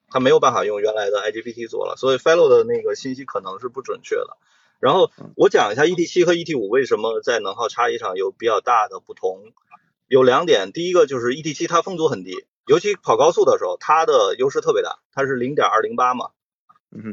[0.09, 4.37] 它没有办法用原来的 IGBT 做了，所以 Fellow 的那个信息可能是不准确的。
[4.79, 9.51] 然后我讲一下 ET 七和 ET 五为什么在能耗差异上有比较大的不同。
[10.07, 16.31] 有两点，第一个就是 E T 七它风阻很低，尤其跑高速的时候，它的优势特别大，它是零点二零八嘛，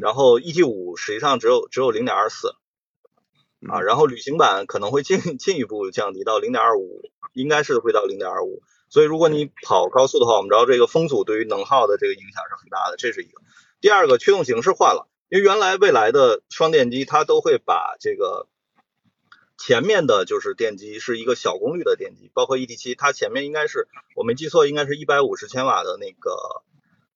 [0.03, 2.57] 然后 E T 五实际上只有只有零点二四，
[3.69, 7.03] 啊，然后旅行版可能会进 进一步降低到零点二五，
[7.33, 13.41] 应该是会到零点二五，所以如果你跑高速的话，我们知道这个风阻对于能耗的这个影响是很大的，这是一个。
[13.81, 18.49] 第二个驱动形式换了，因为原来未来的双电机它都会把这个。
[19.57, 23.87] 前面的就是电机是一个小功率的电机，包括 E T 七，它前面应该是
[24.17, 26.65] 我没记错，应该是一百五十千瓦的那个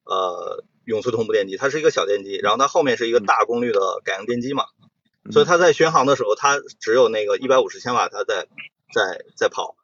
[0.05, 4.67] 呃永磁同步电机，它是一个小电机，然后它后面是一个大功率的感应电机嘛，
[5.33, 8.47] 所以它在巡航的时候，它只有那个一百五十千瓦，它在
[8.95, 9.77] 在在跑。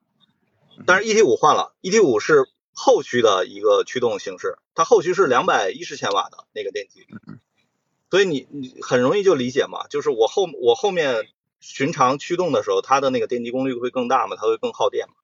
[0.87, 7.07] 但是 E T 五换了，E T 五是后驱的一个驱动形式，它后驱是两百一十千瓦的那个电机，
[8.11, 11.27] 所以你你很容易就理解嘛，就是我后我后面。
[11.67, 14.37] 寻常驱动的时候，它的那个电机功率会更大嘛？
[14.37, 15.15] 它会更耗电嘛？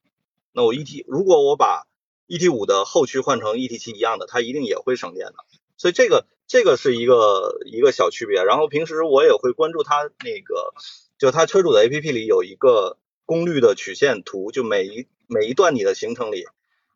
[0.53, 1.87] 那我 E T 如果我把
[2.27, 5.35] E T 五的后驱换成 E T 七一样的，它一定也会省电的。
[5.77, 8.43] 所以这个这个是一个一个小区别。
[8.43, 10.73] 然后平时我也会关注它那个，
[11.19, 16.47] 就它车主的 A P P 里有一个功率的曲线图，就每一每一段你的行程里，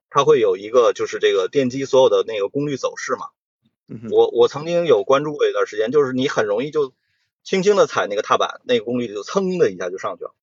[0.08, 3.26] 它会有一个就是这个电机所有的那个功率走势嘛。
[4.10, 6.94] 我我曾经有关注过一段时间，就是你很容易就。
[7.44, 10.34] 轻轻的踩那个踏板，那个功率就噌的一下就上去了，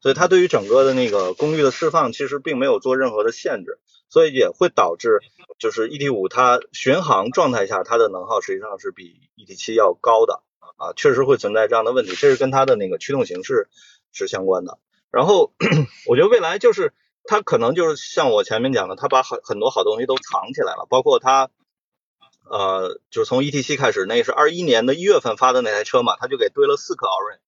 [0.00, 3.78] 所以它对于整个的那个功率的释放其实并没有做任何的限制，
[4.10, 5.20] 所以也会导致
[5.58, 10.42] 就是 E T 五它巡航状态下它的能耗实际上是比 E T 七要高的
[10.76, 13.68] 啊，确实会存在这样的问题，这是跟它的那个驱动形式
[14.12, 14.78] 是相关的。
[15.10, 15.54] 然后
[16.06, 16.92] 我觉得未来就是
[17.24, 21.48] 它可能就是像我前面讲的，它把很很多好东西都藏起来了，包括它。
[22.52, 27.40] 呃，就是从 E T 七开始，那是二一年的一月份发的那台车嘛，他就给堆了四颗 Orange，，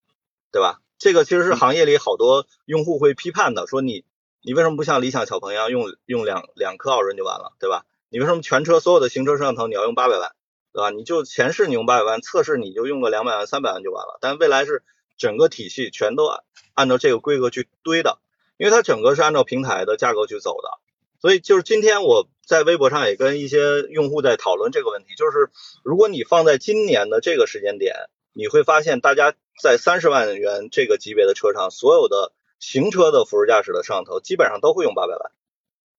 [0.51, 0.81] 对吧？
[0.97, 4.07] 这个其实是行业里好多用户会批判的，说你
[4.41, 7.85] 你为什么不像理想小鹏一样用用两两颗 Orange 就完了，对吧？
[8.09, 10.33] 你为什么全车所有的行车摄像头你要用八百万，
[10.73, 10.89] 对吧？
[10.89, 14.17] 你就前视你用八百万，侧视你就用个两百万三百万就完了。
[14.23, 14.83] 但未来是
[15.19, 16.25] 整个体系全都
[16.73, 18.21] 按照这个规格去堆的，
[18.57, 20.79] 因为它整个是按照平台的价格去走的。
[21.25, 25.49] 所以就是今天我在微博上也跟一些用户在讨论这个问题，就是
[25.83, 27.95] 如果你放在今年的这个时间点，
[28.35, 35.33] 你会发现大家在三十万元这个级别的车上，所有的行车的辅助驾驶的摄像头基本上都会用八百万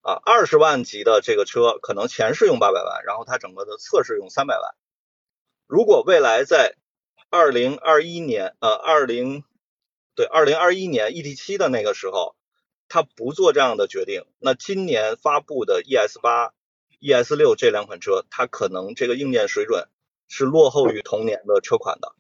[0.02, 4.76] 啊，二十万级的这个车可能前视用八百万，然后它整个的侧视用三百万。
[5.66, 6.76] 如果未来在
[7.32, 9.44] 二零二一年呃二零
[10.14, 12.36] 对二零二一年 E T 七的那个时候。
[12.88, 16.54] 他不做这样的决定，那今年发布的 ES 八、
[17.00, 19.88] ES 六这两款车，它可能这个硬件水准
[20.28, 22.14] 是落后于同年的车款的，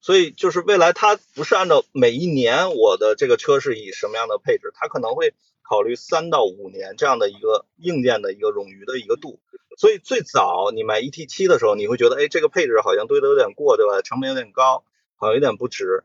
[0.00, 9.40] 所以就是未来它不是按照每一年我的这个车是以什么样的配置，它可能会考虑三到五年这样的一个硬件的一个冗余的一个度。
[9.78, 14.02] 所以最早你买 ET 七的时候，你会觉得，哎，这个配置好像堆的有点过，对吧？
[14.02, 14.84] 成本有点高，
[15.16, 16.04] 好像有点不值。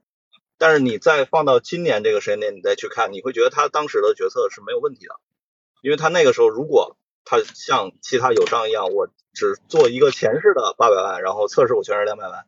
[0.58, 5.16] 但是你再放到今年这个时间点，你再去看，你会觉得他当时的决策是没有问题的，
[5.82, 12.46] 因为他那个时候如果他像其他友商一样，我只做一个前置的八百万，然后测试我全是两百万，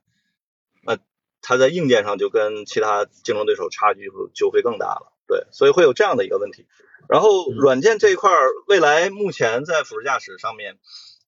[0.83, 0.97] 那
[1.41, 5.13] 他在硬件上就跟其他竞争对手差距就会更大了。
[5.27, 6.67] 对，所以会有这样的一个问题。
[7.09, 8.31] 然后软件这一块，
[8.67, 10.77] 未来目前在辅助驾驶上面，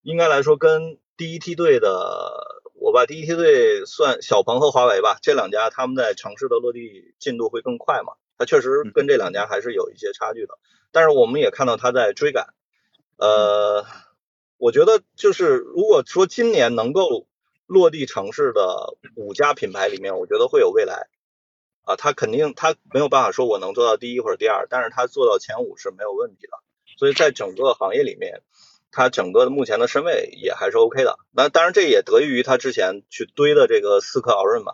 [0.01, 8.13] 应该来说跟第一梯队的，我把第一梯队算小鹏和华为吧，这两家他们在城市的落地进度会更快嘛？
[8.37, 10.57] 它确实跟这两家还是有一些差距的。
[10.91, 12.53] 但是我们也看到它在追赶。
[13.17, 13.85] 呃，
[14.57, 17.27] 我觉得就是如果说今年能够
[17.67, 21.09] 落地城市的五家品牌里面，我觉得会有未来。
[21.83, 26.53] 啊，它肯定它没有办法说我能做到第一或者第二，但是它做到前五是没有问题的。
[26.97, 28.41] 所以在整个行业里面，
[28.91, 31.17] 他整个目前的身位也还是 OK 的。
[31.31, 34.73] 那当然这也得益于他之前去堆的这个思科奥润嘛，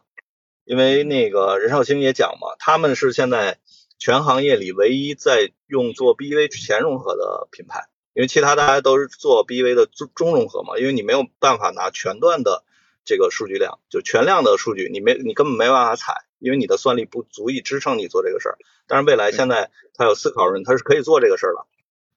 [0.64, 3.60] 因为那个任少卿也讲嘛，他们是现在
[4.00, 12.64] 全行业里唯一在用做 BV 前融合的品牌，因为其他大家都是做 BV 的中中融合嘛，因为你没有办法拿全段的
[13.04, 16.24] 这个数据量，就全量的数据，你没你根本没办法采。
[16.38, 18.58] 因为你的算力不足以支撑你做这个事儿，
[18.88, 21.66] 但是未来现在它有思考人，它是可以做这个事儿了，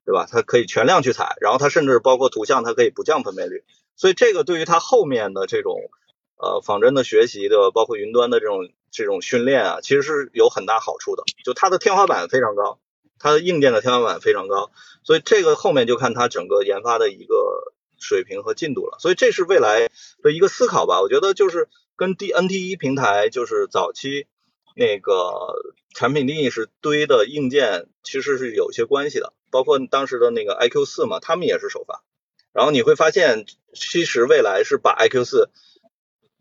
[0.08, 0.26] 对吧？
[0.30, 3.62] 它可以全量去采，然后它甚至包括图像，它可以不降分辨率，
[3.94, 5.90] 所以这个对于它后面的这种
[6.36, 11.24] 呃仿真的学习的，包括云端的这种这种训练啊，其实是有很大好处的。
[11.44, 12.78] 就它的天花板非常高，
[13.18, 14.70] 它的硬件的天花板非常高，
[15.02, 18.96] 所以这个后面就看它整个研发的一个水平和进度了。
[19.00, 19.90] 所以这是未来
[20.22, 21.68] 的一个思考吧，我觉得就是。
[21.98, 24.28] 跟 D N T 一平台就是早期
[24.76, 25.56] 那个
[25.92, 29.32] 产品定义是堆的硬件，其实是有些关系的。
[29.50, 32.02] 包括当时的那个 I Q 四嘛，他们也是首发。
[32.52, 35.50] 然后你会发现，其实未来是把 I Q 四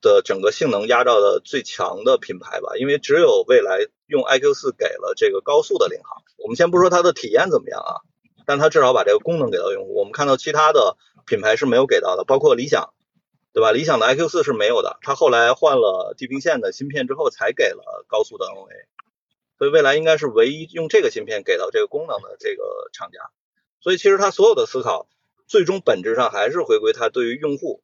[0.02, 6.24] 的整个性能压到了最强的品牌吧，因为只有未来用 I Q 四给了这个高速的领航。
[6.38, 8.02] 我们先不说它的体验怎么样啊，
[8.46, 9.94] 但它至少把这个功能给到用户。
[9.96, 12.94] 我们看到其他的品牌是没有给到的，包括理想。
[13.54, 13.72] 对吧？
[13.72, 18.86] 理想的 iQ 四是没有的，它后来换了地平线的芯片之后才给了高速的 NOA，
[19.58, 23.20] 所以未来应该是唯一用这个芯片给到这个功能的这个厂家。
[23.80, 25.08] 所以其实它所有的思考，
[25.48, 27.82] 最终本质上还是回归它对于用户，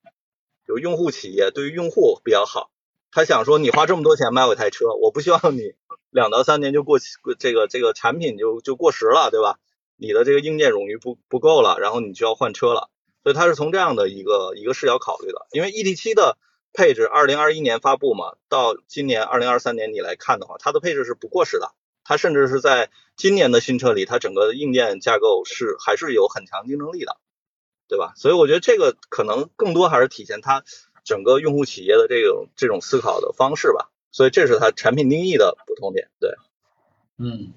[0.68, 2.72] 就用户企业对于用户比较好。
[3.12, 5.74] 他想说，你花这么多钱买我台车，我不希望你
[6.10, 7.06] 两到三年就过期，
[7.38, 9.60] 这个这个产品就就过时了，对吧？
[9.96, 12.90] 你的这个硬件冗余不不够了，然后你就要换车了。
[13.22, 16.38] 所以它是从这样的一个一个视角考虑的，因为 E T 七的
[16.74, 21.72] 配置二零二一年发布嘛，到今年二零二三年你来看的话，它的配置是不过时的，
[22.04, 27.18] 它甚至是在今年的新车里，它整个硬件架构是还是有很强竞争力的，
[27.88, 28.14] 对吧？
[28.16, 30.64] 所以我觉得这个可能更多还是体现它
[31.06, 36.32] 整个用户企业的这种这种思考的方式吧，所以这是它产品定义的不同点，对，
[37.18, 37.54] 嗯，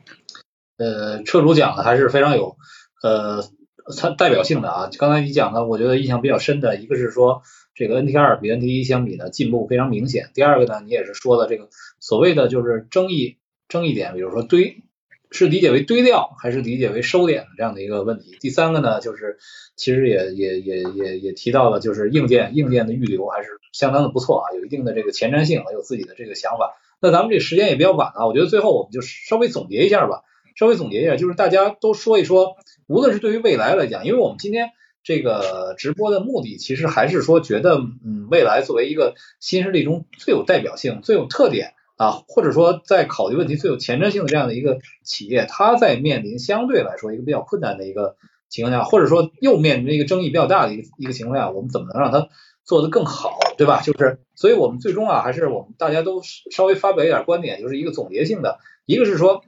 [0.76, 2.56] 呃，车主讲的还是非常有
[3.02, 3.48] 呃。
[3.96, 7.42] 它代表性的啊，刚才你讲的，我觉得印象比较深的一个是说，
[7.76, 10.30] 这个 NT 二比 NT 一相比呢进步非常明显。
[10.34, 11.68] 第二个呢，你也是说了这个
[12.00, 13.36] 所谓的就是争议
[13.68, 14.82] 争议点，比如说堆
[15.30, 18.36] 是理解为堆料还是理解为收敛的这样的一个问题。
[18.40, 19.38] 第三个呢，就是
[19.76, 26.74] 其实也也也也也提到了，就是硬件硬件的预留还是相当的不错啊，有一定的这个前瞻性，有自己的这个想法。
[26.98, 30.22] 那咱们这时间也比较晚了，我觉得最后我们就稍微总结一下吧。
[30.54, 32.56] 稍微总结一下，就是大家都说一说，
[32.86, 34.70] 无论是对于未来来讲，因为我们今天
[35.06, 48.16] 这个直播的目的，其实还是说觉得，嗯，未来作为一个新势力中最有代表性、最有特点啊，或者说在考虑问题最有前瞻性的这样的一个企业，它在面临相对来说一个比较困难的一个
[48.48, 52.28] 情况下，或者说又面临一个争议比较大的一个一个情况下，我们怎么能让它
[52.64, 53.82] 做得更好，对吧？
[53.82, 59.44] 就是，所以我们最终啊，还是我们大家都稍微发表一点观点，就是一个总结性的，一个是说。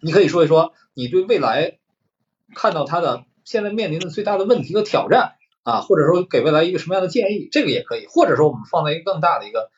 [0.00, 1.78] 你可以说一说你对未来
[2.54, 9.70] 看到它的现在面临的最大的问题和挑战啊，或者说给未来一个什么样的建议，这个也可以，或者说我们放在一个更大的一个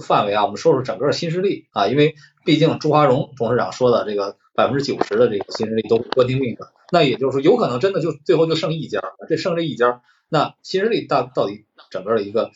[0.00, 12.50] 范围啊，我们说说整个新势力啊，因为毕竟朱华荣董事长说的这个百分之九十的这个新势力都关停命的，那也就是说有可能真的就最后就剩一家，这剩这一家，那新势力到到底整个的一个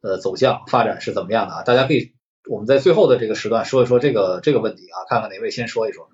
[0.00, 1.62] 呃走向发展是怎么样的啊？
[1.62, 2.12] 大家可以
[2.48, 6.08] 我们在最后的这个时段说一说这个这个问题啊，看看哪位先说一说。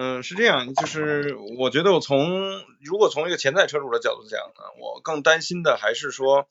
[0.00, 6.46] 嗯，是这样，就是我觉得我从如果从一个潜在车主的角度讲呢，我更担心的还是说，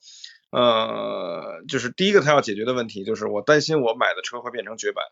[0.50, 5.02] 呃，就是第一个他要解决的问题，就是我担心我买的车会变成绝版，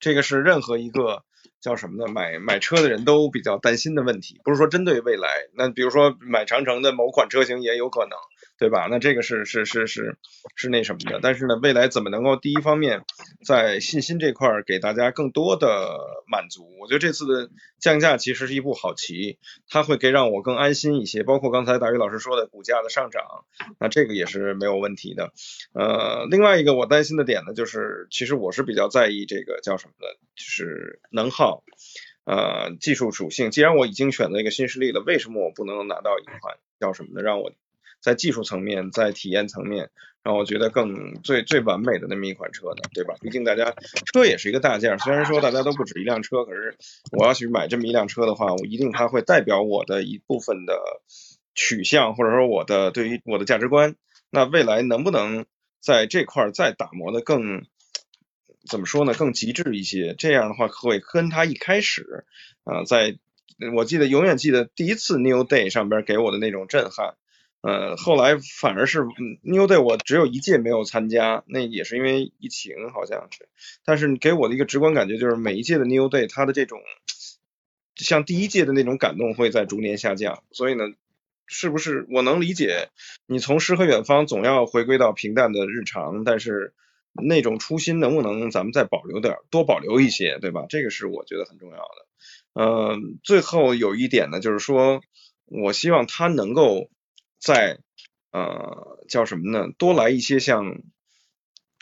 [0.00, 1.24] 这个是任何一个
[1.60, 2.10] 叫什么呢？
[2.10, 5.28] 买买车的人都比较担心的问题，不是说针对未来。
[5.52, 8.18] 那比如说买长城的某款车型也有可能。
[8.56, 8.86] 对吧？
[8.88, 10.16] 那这个是是是是
[10.54, 13.04] 是那什么的，但是呢，未来怎么能够第一方面
[13.44, 15.98] 在信心这块给大家更多的
[16.30, 16.76] 满足？
[16.80, 17.50] 我觉得这次的
[17.80, 19.38] 降价其实是一步好棋，
[19.68, 21.24] 它会给让我更安心一些。
[21.24, 23.22] 包括刚才大宇老师说的股价的上涨，
[23.80, 25.32] 那这个也是没有问题的。
[25.72, 31.64] 呃，另外一个我担心的点呢，就是其实我是比较在意这个叫什么的，就是能耗，
[32.24, 33.50] 呃，技术属性。
[33.50, 37.52] 既然我已经选择一个新势力了，为什么我不能拿到一款叫什么的让我？
[38.04, 39.88] 在技术层面，在体验层面，
[40.22, 43.14] 让我觉得更最最完美的那么一款车呢，对吧？
[43.22, 43.74] 毕竟大家
[44.12, 46.76] 车也是一个大件，虽然说大家都不止一辆车，可是
[47.12, 50.78] 我要去买这么一辆车的话，我一定它会代表我的一部分的
[51.54, 53.96] 取向，或者说我的对于我的价值观。
[54.28, 55.46] 那未来能不能
[55.80, 57.64] 在这块再打磨的更
[58.68, 59.14] 怎么说呢？
[59.14, 60.14] 更极致一些？
[60.18, 62.26] 这样的话会跟它一开始
[62.64, 63.16] 啊，在
[63.74, 67.14] 我记得永远记得第一次 New Day 上边给我的那种震撼。
[67.66, 68.98] 呃，后来反而是
[69.40, 73.48] New Day 我只有一届没有参加，那也是因为疫情好像是。
[73.86, 76.78] 但是给我的一个直观感觉就是每一届的 New Day 它的这种
[77.96, 80.42] 像第一届的那种感动会在逐年下降。
[80.50, 80.84] 所以呢，
[81.46, 82.90] 是不是我能理解
[83.26, 86.74] 你从诗和远方总要回归到平淡的日常，但是
[87.14, 90.66] 那种初心能不能咱们再保留点，多保留一些，对吧？
[90.68, 92.62] 这个是我觉得很重要的。
[92.62, 95.00] 呃，最后有一点呢，就是说
[95.46, 96.90] 我希望它能够。
[97.44, 97.78] 在
[98.32, 99.68] 呃叫什么呢？
[99.76, 100.80] 多来一些像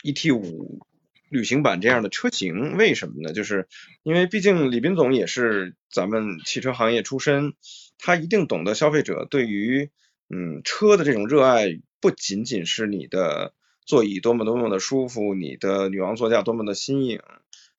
[0.03, 0.85] ET 五
[1.29, 3.31] 旅行版这样的车型，为什么呢？
[3.31, 3.69] 就是
[4.03, 7.53] 因为毕竟李斌总也是咱们汽车行业出身，
[7.97, 9.89] 他一定懂得消费者对于
[10.29, 13.53] 嗯车的这种热爱，不仅仅是你的
[13.85, 17.21] 座椅多么多么的舒服，你的女王座驾多么的新颖，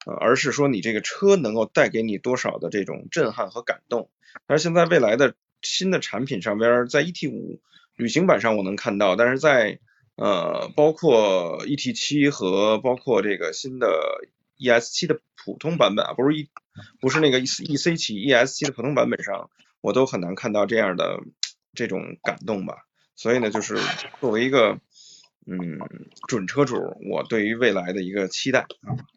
[0.07, 4.09] 而是说你这个车能够带给你多少的这种震撼和感动。
[4.47, 7.61] 而现在未来的新的产品上边，在 ET 五
[7.97, 9.81] 旅行版上我能看到，但是在
[10.17, 13.89] 呃包括 E T 七和包括这个新的
[14.57, 16.49] E S 七的普通版本啊，不是 E
[17.01, 19.51] 不是那个 E E C 七 E S 七的普通版本上，
[19.81, 21.21] 我都很难看到这样的
[21.75, 22.87] 这种感动吧。
[23.17, 23.79] 所以呢，就是
[24.21, 24.81] 作为一个
[25.47, 25.79] 嗯
[26.29, 26.77] 准车主，
[27.11, 28.67] 我对于未来的一个期待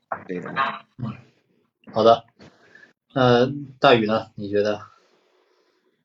[0.09, 0.53] 啊，这种。
[1.93, 2.25] 好的，
[3.13, 4.27] 呃，大宇呢？
[4.35, 4.81] 你觉得？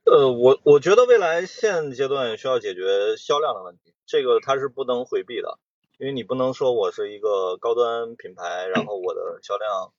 [0.05, 5.61] 呃，我我觉得未来现阶段需要解决销量的问题，这个它是不能回避的，
[5.96, 9.92] 因为你不能说我是一个高端品牌，然后我的销量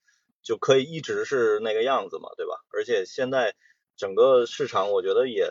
[0.43, 2.66] 就可以一直是那个样子嘛，对吧？
[2.74, 3.56] 而且现在
[3.95, 5.47] 整个市场，我觉得也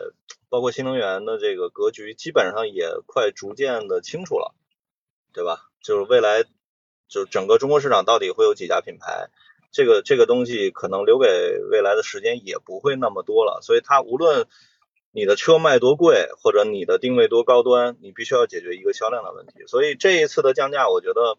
[0.49, 4.53] 包括新能源的这个格局，基本上也快逐渐的清楚了，
[5.33, 5.71] 对吧？
[5.81, 6.45] 就是未来
[7.07, 9.29] 就整个中国市场到底会有几家品牌？
[9.73, 11.27] 这个这个东西可能留给
[11.71, 14.45] 未来的时间也不会那么多了，所以它无论
[15.11, 19.65] 你的车卖多贵，或者你的定位多高端，你必须要解决一个销量的问题。
[19.65, 21.37] 所以这一次的降价，我觉得，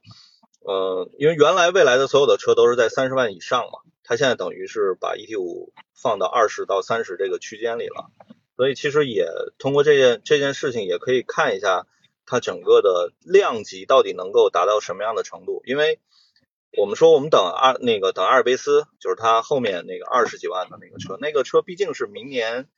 [0.68, 8.11] 嗯，因为原来未来的所有的车都是在三十万以上嘛，它现在等于是把 ET 五放到二十到三十这个区间里了，
[8.57, 9.28] 所以其实也
[9.59, 11.87] 通过这件这件事情也可以看一下
[12.26, 16.01] 它整个的量级到底能够达到什么样的程度，因为。
[16.76, 22.68] 我们说，我们等阿那个等阿尔卑斯，就是它后面那个二十几万的那个车，那个车毕竟是明年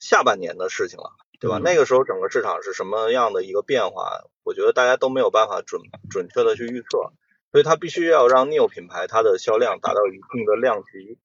[0.00, 1.60] 下半年的事情了，对吧？
[1.62, 7.12] 那个时候整个市场是什么样的一个变化，我觉得大家都没有办法准准确的去预测，
[7.52, 11.18] 所以它必须要让 Neo 品牌它的销量达到一定的量级。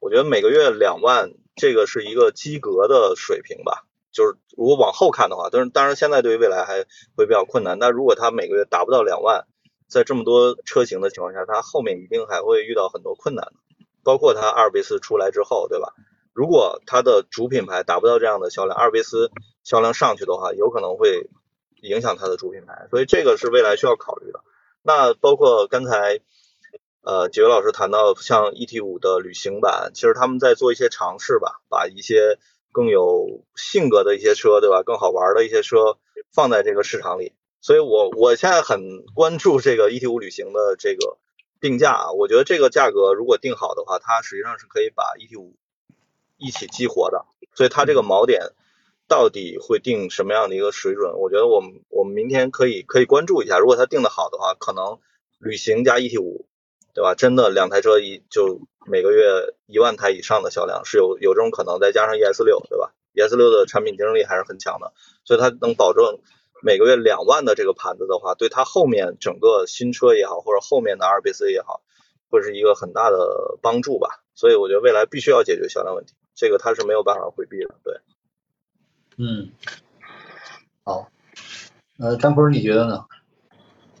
[0.00, 3.84] 我觉得每个月两万，这个是一个及格的水平吧。
[4.12, 6.84] 就是如果往后看的话，但是当然现在对于未来还
[7.16, 7.78] 会比较困难。
[7.78, 9.46] 但如果它每个月达不到两万，
[9.88, 13.52] 在这么多车型的情况下，它后面一定还会遇到很多困难，
[14.02, 15.92] 包括它阿尔卑斯出来之后，对吧？
[16.32, 19.30] 如果它的主品牌达不到这样的销量，阿尔卑斯
[19.64, 21.30] 销量上去的话，有可能会
[21.82, 24.40] 影响它的主品牌，所以这个是未来需要考虑的。
[24.82, 26.20] 那包括刚才
[27.02, 32.38] 呃几位老师谈到像 ET 五的旅行版，其实他们在做一些尝试吧，把一些
[32.72, 34.82] 更有性格的一些车，对吧？
[34.84, 35.96] 更好玩的一些车
[36.34, 37.32] 放在这个市场里。
[37.66, 41.18] 所以，我我现在很关注这个 ET 五旅行的这个
[41.60, 45.56] 定价啊，我觉得这个价格如果定好的话，它实际上是可以把 ET 五
[46.36, 47.24] 一起激活的。
[47.56, 48.52] 所以它这个锚点
[49.08, 51.18] 到底会定什么样的一个水准？
[51.18, 53.58] 我觉得我们我们明天可以可以关注一下。
[53.58, 55.00] 如果它定的好的话，可能
[55.40, 56.46] 旅行加 ET 五，
[56.94, 57.16] 对吧？
[57.16, 61.80] 真的两台车一就每个月一万台以上的销量是有有这种可能。
[61.80, 64.92] 再加上 ES 六，对吧？ES 六的产品竞争力还是很强的，
[65.24, 66.20] 所以它能保证。
[66.62, 71.82] 每个月两万的这个盘子的话，对它后面整个新车也好，或者后面的阿尔卑斯也好，
[72.30, 74.22] 会是一个很大的帮助吧。
[74.34, 77.74] 所以我觉得未来必须要解决销量问题，这个它是没有办法回避的。
[77.82, 77.94] 对，
[79.16, 79.50] 嗯，
[80.84, 81.08] 好，
[81.98, 83.04] 呃，张坤你觉得呢？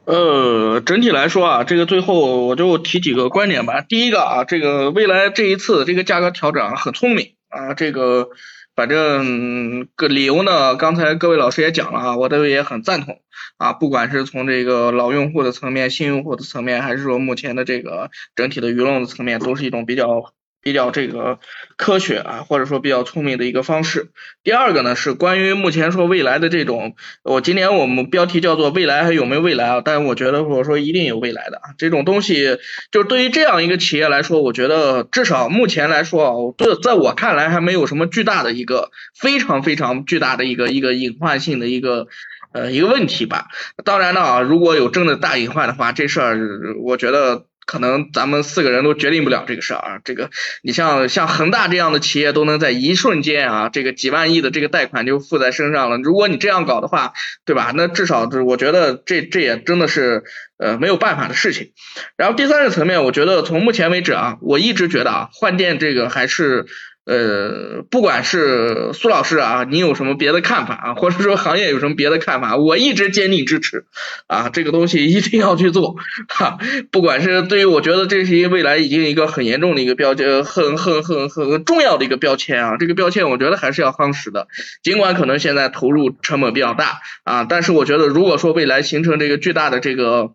[0.04, 3.80] 呃，整体来说啊，这个最后我就提几个观点吧。
[3.80, 8.28] 第一个啊，这个未来这一次这个价格调整啊很聪明啊，这个
[8.76, 13.22] 反正个理由呢，刚才各位老师也讲了啊，我都也很赞同
[13.56, 13.72] 啊。
[13.72, 20.35] 不管是从这个老用户的层面、新用户的层面，还是说目前的这个整体的舆论的层面，都是一种比较。
[20.66, 21.38] 比较这个
[21.76, 24.10] 科学啊，或者说比较聪明的一个方式。
[24.42, 29.80] 第二个呢是关于目前说未来的这种，我今年我们标题叫做未来还有没有未来啊？
[29.84, 32.58] 但是我觉得我说一定有未来的啊，这种东西
[32.90, 42.08] 就对于这样一个企业来说，我觉得至少目前来说啊，这在我看来还没有什么巨大的一个非常非常巨大的一个一个隐患性的一个
[42.50, 43.46] 呃一个问题吧。
[43.84, 47.46] 当然了啊，如果有真的大隐患的话，这事儿我觉得。
[47.66, 50.30] 可能咱们四个人都决定不了这个事儿啊，这个
[50.62, 55.98] 你像像恒大这样的企业都能在一瞬间啊，这个几万亿的这个贷款就付在身上了。
[55.98, 57.12] 如果你这样搞的话，
[57.44, 57.72] 对吧？
[57.74, 60.22] 那至少我觉得这这也真的是
[60.56, 61.72] 呃没有办法的事情。
[62.16, 66.66] 然后第三个层面，我觉得从目前为止啊，我一直觉得啊，换电这个还是。
[67.06, 73.84] 呃，不管是苏老师啊，你有什么别的看法啊，或者说行业有什么别的看法，我一直坚定支持
[74.26, 75.94] 啊，这个东西一定要去做
[76.28, 76.58] 哈。
[76.90, 84.48] 不管是对于我觉得这是一个未来已经一个很严重的一个标签，很很很很重要的一个标签啊，这个标签我觉得还是要夯实的。
[84.82, 90.32] 尽管可能现在投入成本比较大啊，但是我觉得如果说未来形成这个巨大的这个。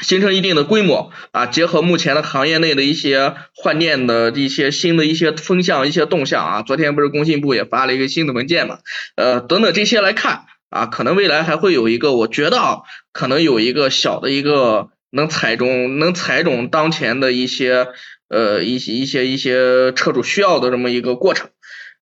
[0.00, 8.78] 形成一定的规模啊，结合目前的行业内的一些换电的一些新的一些风向、一些动向啊，昨天不是工信部也发了一个新的文件嘛，
[9.16, 12.78] 呃，等等这些来看啊，可能未来还会有一个，我觉得啊，
[13.12, 17.88] 可能有一个小的一个能踩中、能踩中当前的一些
[18.28, 21.50] 呃一些一些一些车主需要的这么一个过程。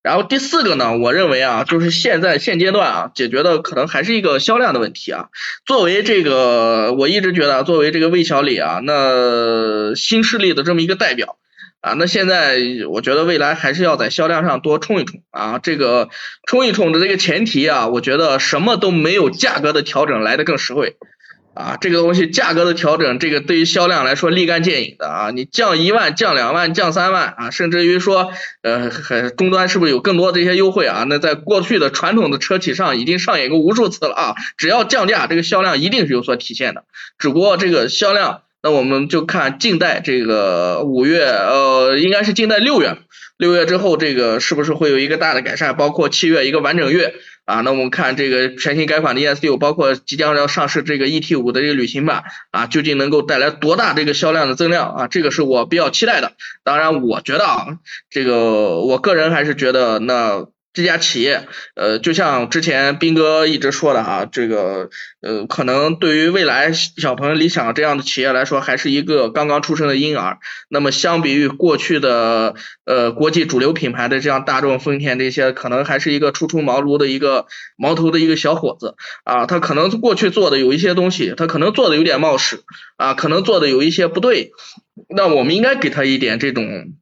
[0.03, 5.29] 然后第四个呢，我认为啊，就是现在现阶段啊，解决的可能还是一个销量的问题啊。
[5.65, 11.37] 作为这个，我一直觉得作为这个魏小李啊，那新势力的这么一个代表
[11.81, 12.57] 啊，那现在
[12.89, 15.59] 我觉得未来还是要在销量上多冲一冲啊。
[15.59, 16.09] 这个
[16.47, 20.97] 冲一冲的这个前提啊，我觉得什么都没有价格的调整来的更实惠。
[21.53, 25.31] 啊，这个东西价格的调整，这个对于销量来说立竿见影的啊！
[25.31, 28.89] 你降一万、降两万、降三万啊，甚至于说，呃，
[29.31, 31.05] 终端是不是有更多的这些优惠啊？
[31.09, 34.35] 那在过去的传统的车企上已经上演过无数次了啊！
[34.55, 36.85] 只要降价，这个销量一定是有所体现的。
[37.19, 42.95] 只不过这个销量，那我们就看近代这个五月，呃，应该是近代六月，
[43.37, 45.75] 六月之后这个是不是会有一个大的改善？
[45.75, 47.13] 包括七月一个完整月。
[47.45, 55.07] 啊，那我们看这个全新改款的 ES 六，包括即将要上市这个 ET 五的这个旅行版啊，究竟能够带来多大这个销量的增量啊？
[55.07, 56.33] 这个是我比较期待的。
[56.63, 57.65] 当然，我觉得啊，
[58.09, 60.47] 这个我个人还是觉得那。
[60.73, 64.89] 这家企业，呃，就像之前斌哥一直说的啊，这个，
[65.21, 70.37] 呃，可能对于未来小鹏、理想这样的企业来说，还是一个刚刚出生的婴儿。
[70.69, 78.95] 那么，相比于过去的，呃，国际主流品牌的这样大众、丰田这些，可能还是一个初出茅庐的一个毛头的一个小伙子
[79.25, 79.45] 啊。
[79.45, 82.61] 他可能过去做的有一些东西，他可能做的有点冒失
[82.95, 84.51] 啊，可能做的有一些不对。
[85.09, 86.93] 那我们应该给他一点这种。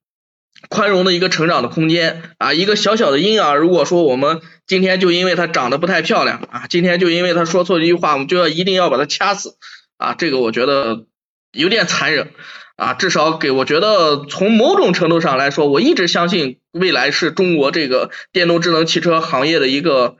[0.67, 2.23] 宽容的一个成长的空间。
[2.37, 9.55] 啊，一个小小的婴儿，如果说我们今天就因为他长得不太漂亮啊，今天就因为他说错一句话，我们就要一定要把他掐死。
[9.97, 11.05] 啊，这个我觉得
[11.53, 12.31] 有点残忍。
[12.75, 20.15] 啊，至少给我觉得从某种程度上来说，我一直相信未来是中国这个电动智能汽车行业的一个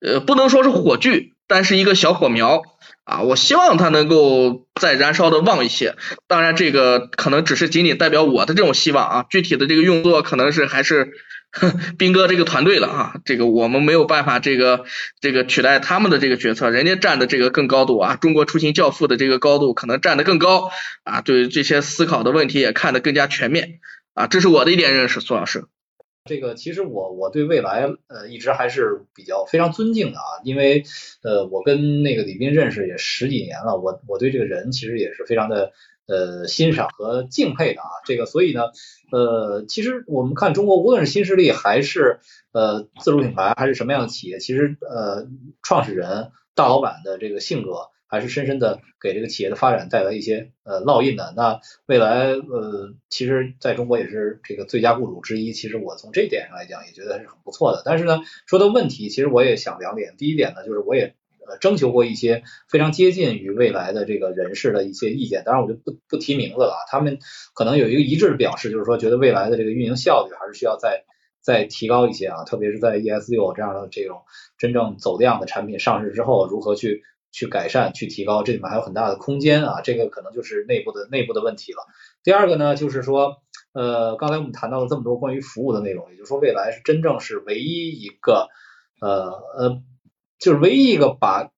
[0.00, 2.62] 呃，不能说是火炬，但是一个小火苗。
[3.04, 5.96] 啊，我希望它能够再燃烧的旺一些。
[6.26, 9.24] 当然，这个可能只是仅仅代表我的这种希望啊。
[9.30, 11.12] 具体的这个运作，可能是还是
[11.96, 13.14] 斌哥这个团队了啊。
[13.24, 14.84] 这个我们没有办法，这个
[15.22, 18.16] 这个取代他们的这个决策，人家站的这个更高度啊。
[18.16, 20.70] 中国出行教父的这个高度可能站得更高
[21.04, 21.22] 啊。
[21.22, 23.80] 对这些思考的问题也看得更加全面
[24.12, 24.26] 啊。
[24.26, 25.64] 这是我的一点认识，苏老师。
[26.28, 30.84] 这个其实我我对未来呃一直还是比较非常尊敬的啊，因为
[31.22, 35.72] 呃我跟那个李斌认识也十几年了，我我对这个人其实也是非常的
[36.06, 38.64] 呃欣赏和敬佩的啊，这个所以呢
[39.10, 42.20] 呃其实我们看中国无论是新势力还是
[42.52, 45.26] 呃自主品牌还是什么样的企业，其实呃
[45.62, 47.88] 创始人大老板的这个性格。
[48.08, 51.32] 还是深深的给这个企业的发展带来一些呃烙印的。
[51.36, 55.52] 那未来呃，其实在中国也是这个最佳雇主之一。
[55.52, 57.82] 其实我从这点上来讲，也觉得是很不错的。
[57.84, 60.14] 但是呢，说到问题，其实我也想两点。
[60.16, 61.14] 第一点呢，就是我也
[61.46, 67.18] 呃征求过一些非常接近于未来的这个人士的一些意见，当然我就不不提名字了，他们
[67.54, 71.04] 可能有一个一致的表示，就是说觉得未来的这个运营效率还是需要再
[71.40, 74.22] 再提高一些啊，特别是在 ES 六这样的这种
[74.58, 81.78] 真正走量的产品上市之后，如何去去改善、去提高，这里面还有很大的空间啊，这个可能就是内部的内部的问题了。
[82.22, 83.36] 第二个呢，就是说。
[83.74, 88.48] 呃，刚才我们谈到了这么多关于服务的内容，也就是说，未来是真正是唯一一个，
[89.00, 89.82] 呃呃，
[90.40, 91.50] 就是唯一一个把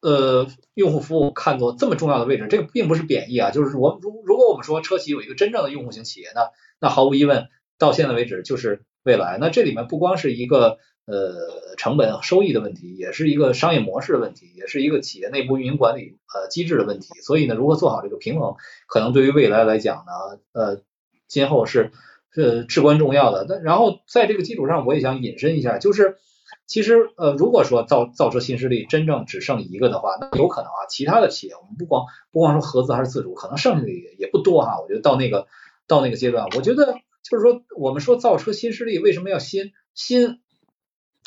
[0.00, 2.48] 呃用户服务看作这么重要的位置。
[2.48, 6.50] 这个并不是贬义啊，就是我如如果我们说车企有一个真正的用户型企业，那
[6.80, 7.46] 那毫无疑问，
[7.78, 9.36] 到现在为止就是未来。
[9.38, 17.08] 那这里面不光是一个呃成本收益的问题，也是一个商业模式的问题，也是一个企业内部运营管理呃机制的问题。
[17.22, 18.56] 所以呢，如何做好这个平衡，
[18.86, 20.82] 可能对于未来来讲呢，呃。
[21.26, 21.90] 今后是
[22.30, 26.18] 是至关重要的，但然后在这个基础上，我也想引申一下，就是
[26.66, 34.78] 其实呃，如果说造造车新势力真正只剩一个的话，那有可能啊，其他的企业我们不光不光说合资还是自主，可能剩下的也也不多哈。
[34.80, 35.46] 我觉得到那个
[35.88, 36.94] 到那个阶段，我觉得
[37.28, 40.40] 就是说我们说造车新势力为什么要新新？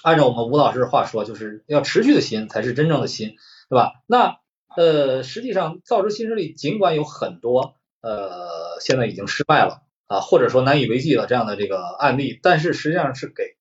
[0.03, 3.36] 按照我们吴老师的话说，就是要持续的新才是真正的新，
[3.69, 3.94] 对吧？
[4.06, 4.38] 那
[4.76, 9.84] 呃，实际上造车新势力尽管有很多呃现在已经失败了。
[10.10, 13.57] 啊，或者说难以为继的这样的这个案例，但是实际上是给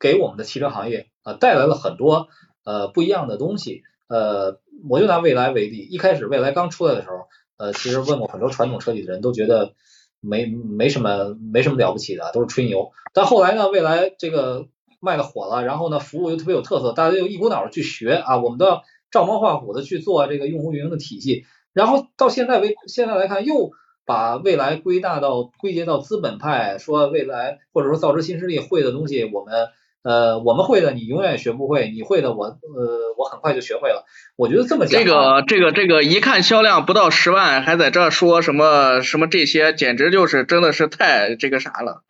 [0.00, 2.26] 给我们的汽车行业啊带来了很多
[2.64, 3.84] 呃不一样的东西。
[4.08, 7.28] 呃，我就拿蔚来为例，一开始蔚来刚出来的时候，
[7.58, 9.74] 呃，其实问过很多传统车企的人都觉得
[10.18, 12.90] 没没什么没什么了不起的，都是吹牛。
[13.12, 14.66] 但后来呢，蔚来这个
[15.04, 21.44] 卖的火了，然后呢，服务又特别有特色，大家又一股脑的去学啊，我们都要照猫画虎的去做这个用户运营的体系。
[21.72, 23.72] 然后到现在为现在来看又。
[24.06, 29.68] 把未来归纳到归结到资本派，说未来或者说造车新势力会的东西，我们
[30.02, 34.04] 呃我们会的，你永远学不会；你会的，我呃我很快就学会了。
[34.36, 42.02] 我觉得这么讲，这个这个这个一看销量不到十万，还在这说什么什么这些，简直就是真的是太这个啥了。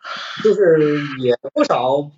[0.43, 2.11] 就是也不少。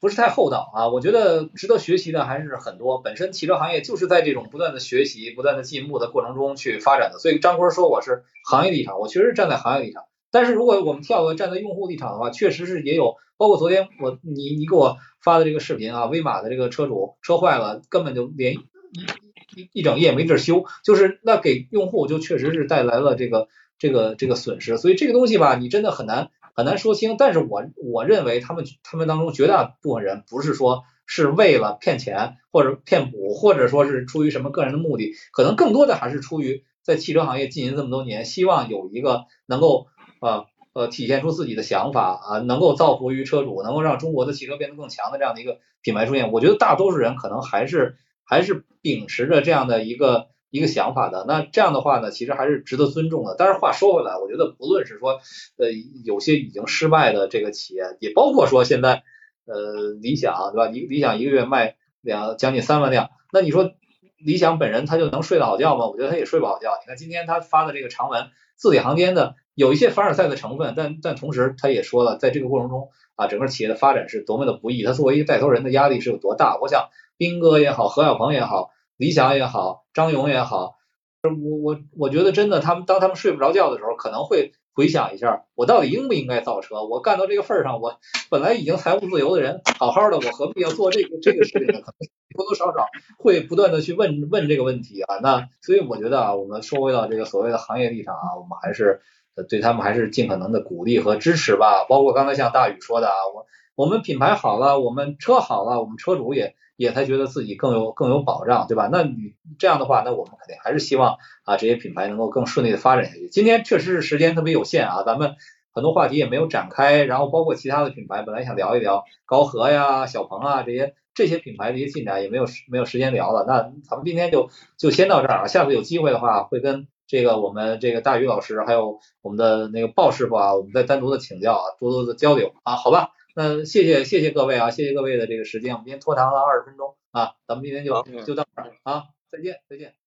[0.00, 2.98] 不是太厚道啊，我觉得值得学习的还是很多。
[3.02, 7.18] 本身汽车行业就是在这种不断的学习、不断的进步的过程中去发展的。
[7.18, 10.04] 所以张坤说我是行业立场，我确实站在行业立场。
[10.30, 23.48] 但是如果我们跳过站在用户立场的话，确实是也有，包括昨天我你你给我发的这个视频啊，威马的这个车主车坏了，根本就连一一一整夜没地修，就是那给用户就确实是带来了这个
[23.78, 24.78] 这个这个损失。
[24.78, 26.30] 所以这个东西吧，你真的很难。
[26.54, 39.86] 很难说清，但是我我认为他们他们当中绝大部分人不是说是为了骗钱或者骗补，或者说是出于什么个人的目的，可能更多的还是出于在汽车行业经营这么多年，希望有一个能够
[40.20, 46.32] 呃呃体现出自己的想法啊，能够造福于车主，能够让中国的汽车变得更强的这样的一个品牌出现。
[46.32, 50.28] 我觉得大多数人可能还是还是秉持着这样的一个。
[50.50, 53.36] 一个想法的，那这样的话呢，其实还是值得尊重的。
[53.38, 55.20] 但是话说回来，我觉得不论是说，
[55.56, 55.70] 呃，
[56.04, 59.04] 有些已经失败的这个企业，也包括说现在，
[59.46, 60.66] 呃，理想对吧？
[60.66, 63.70] 理理想一个月卖两将近三万辆，那你说
[64.18, 65.86] 理想本人他就能睡得好觉吗？
[65.86, 66.72] 我觉得他也睡不好觉。
[66.82, 76.58] 你看今天他发的这个长文，字里行间的有一些凡尔赛的成分，但但同时他也说了，在这个过程中啊，整个企业的发展是多么的不易，他作为一个带头人的压力是有多大。
[76.60, 78.70] 我想斌哥也好，何小鹏也好。
[78.96, 80.76] 理想也好，张勇也好，
[81.22, 86.84] 我我我觉得真的，他们当他们睡不着觉的时候，可能会回想一下，我到底应不应该造车？
[86.84, 87.98] 我干到这个份儿上，我
[88.30, 91.80] 本来已经财务自由的人，好好的，我何必要做这个这个事情呢？
[91.80, 92.86] 可能多多少少
[93.18, 95.18] 会不断的去问问这个问题啊。
[95.20, 99.02] 那所以我觉得啊，我们说回到这个所谓的行业立场啊，我们还是
[99.48, 101.84] 对他们还是尽可能的鼓励和支持吧。
[101.88, 106.54] 包括刚才像大宇说的啊，我我们品牌好了，我们车好了，我们车主也。
[106.80, 108.88] 也才觉得自己更有更有保障，对吧？
[108.90, 113.28] 那你这样的话，那我们肯定还是希望啊这些品牌能够更顺利的发展下去。
[113.28, 115.34] 今天确实是时间特别有限啊，咱们
[115.74, 123.44] 很多话题也没有展开，然后包括其他的品牌，本来想聊一聊高和呀、小鹏啊这些这些品牌的一些进展，也没有没有时间聊了。
[123.46, 124.48] 那咱们今天就
[124.78, 133.10] 就先到这儿啊，下次有机会的话会跟这个我们这个大宇老师还有我们的那个鲍师傅啊，我们再单独的请教啊，多多的交流啊，好吧？
[133.40, 139.99] 那谢谢谢谢各位啊，谢谢各位的这个时间，我们今天拖堂了二十分钟啊，咱们今天就就到这儿啊，再见再见。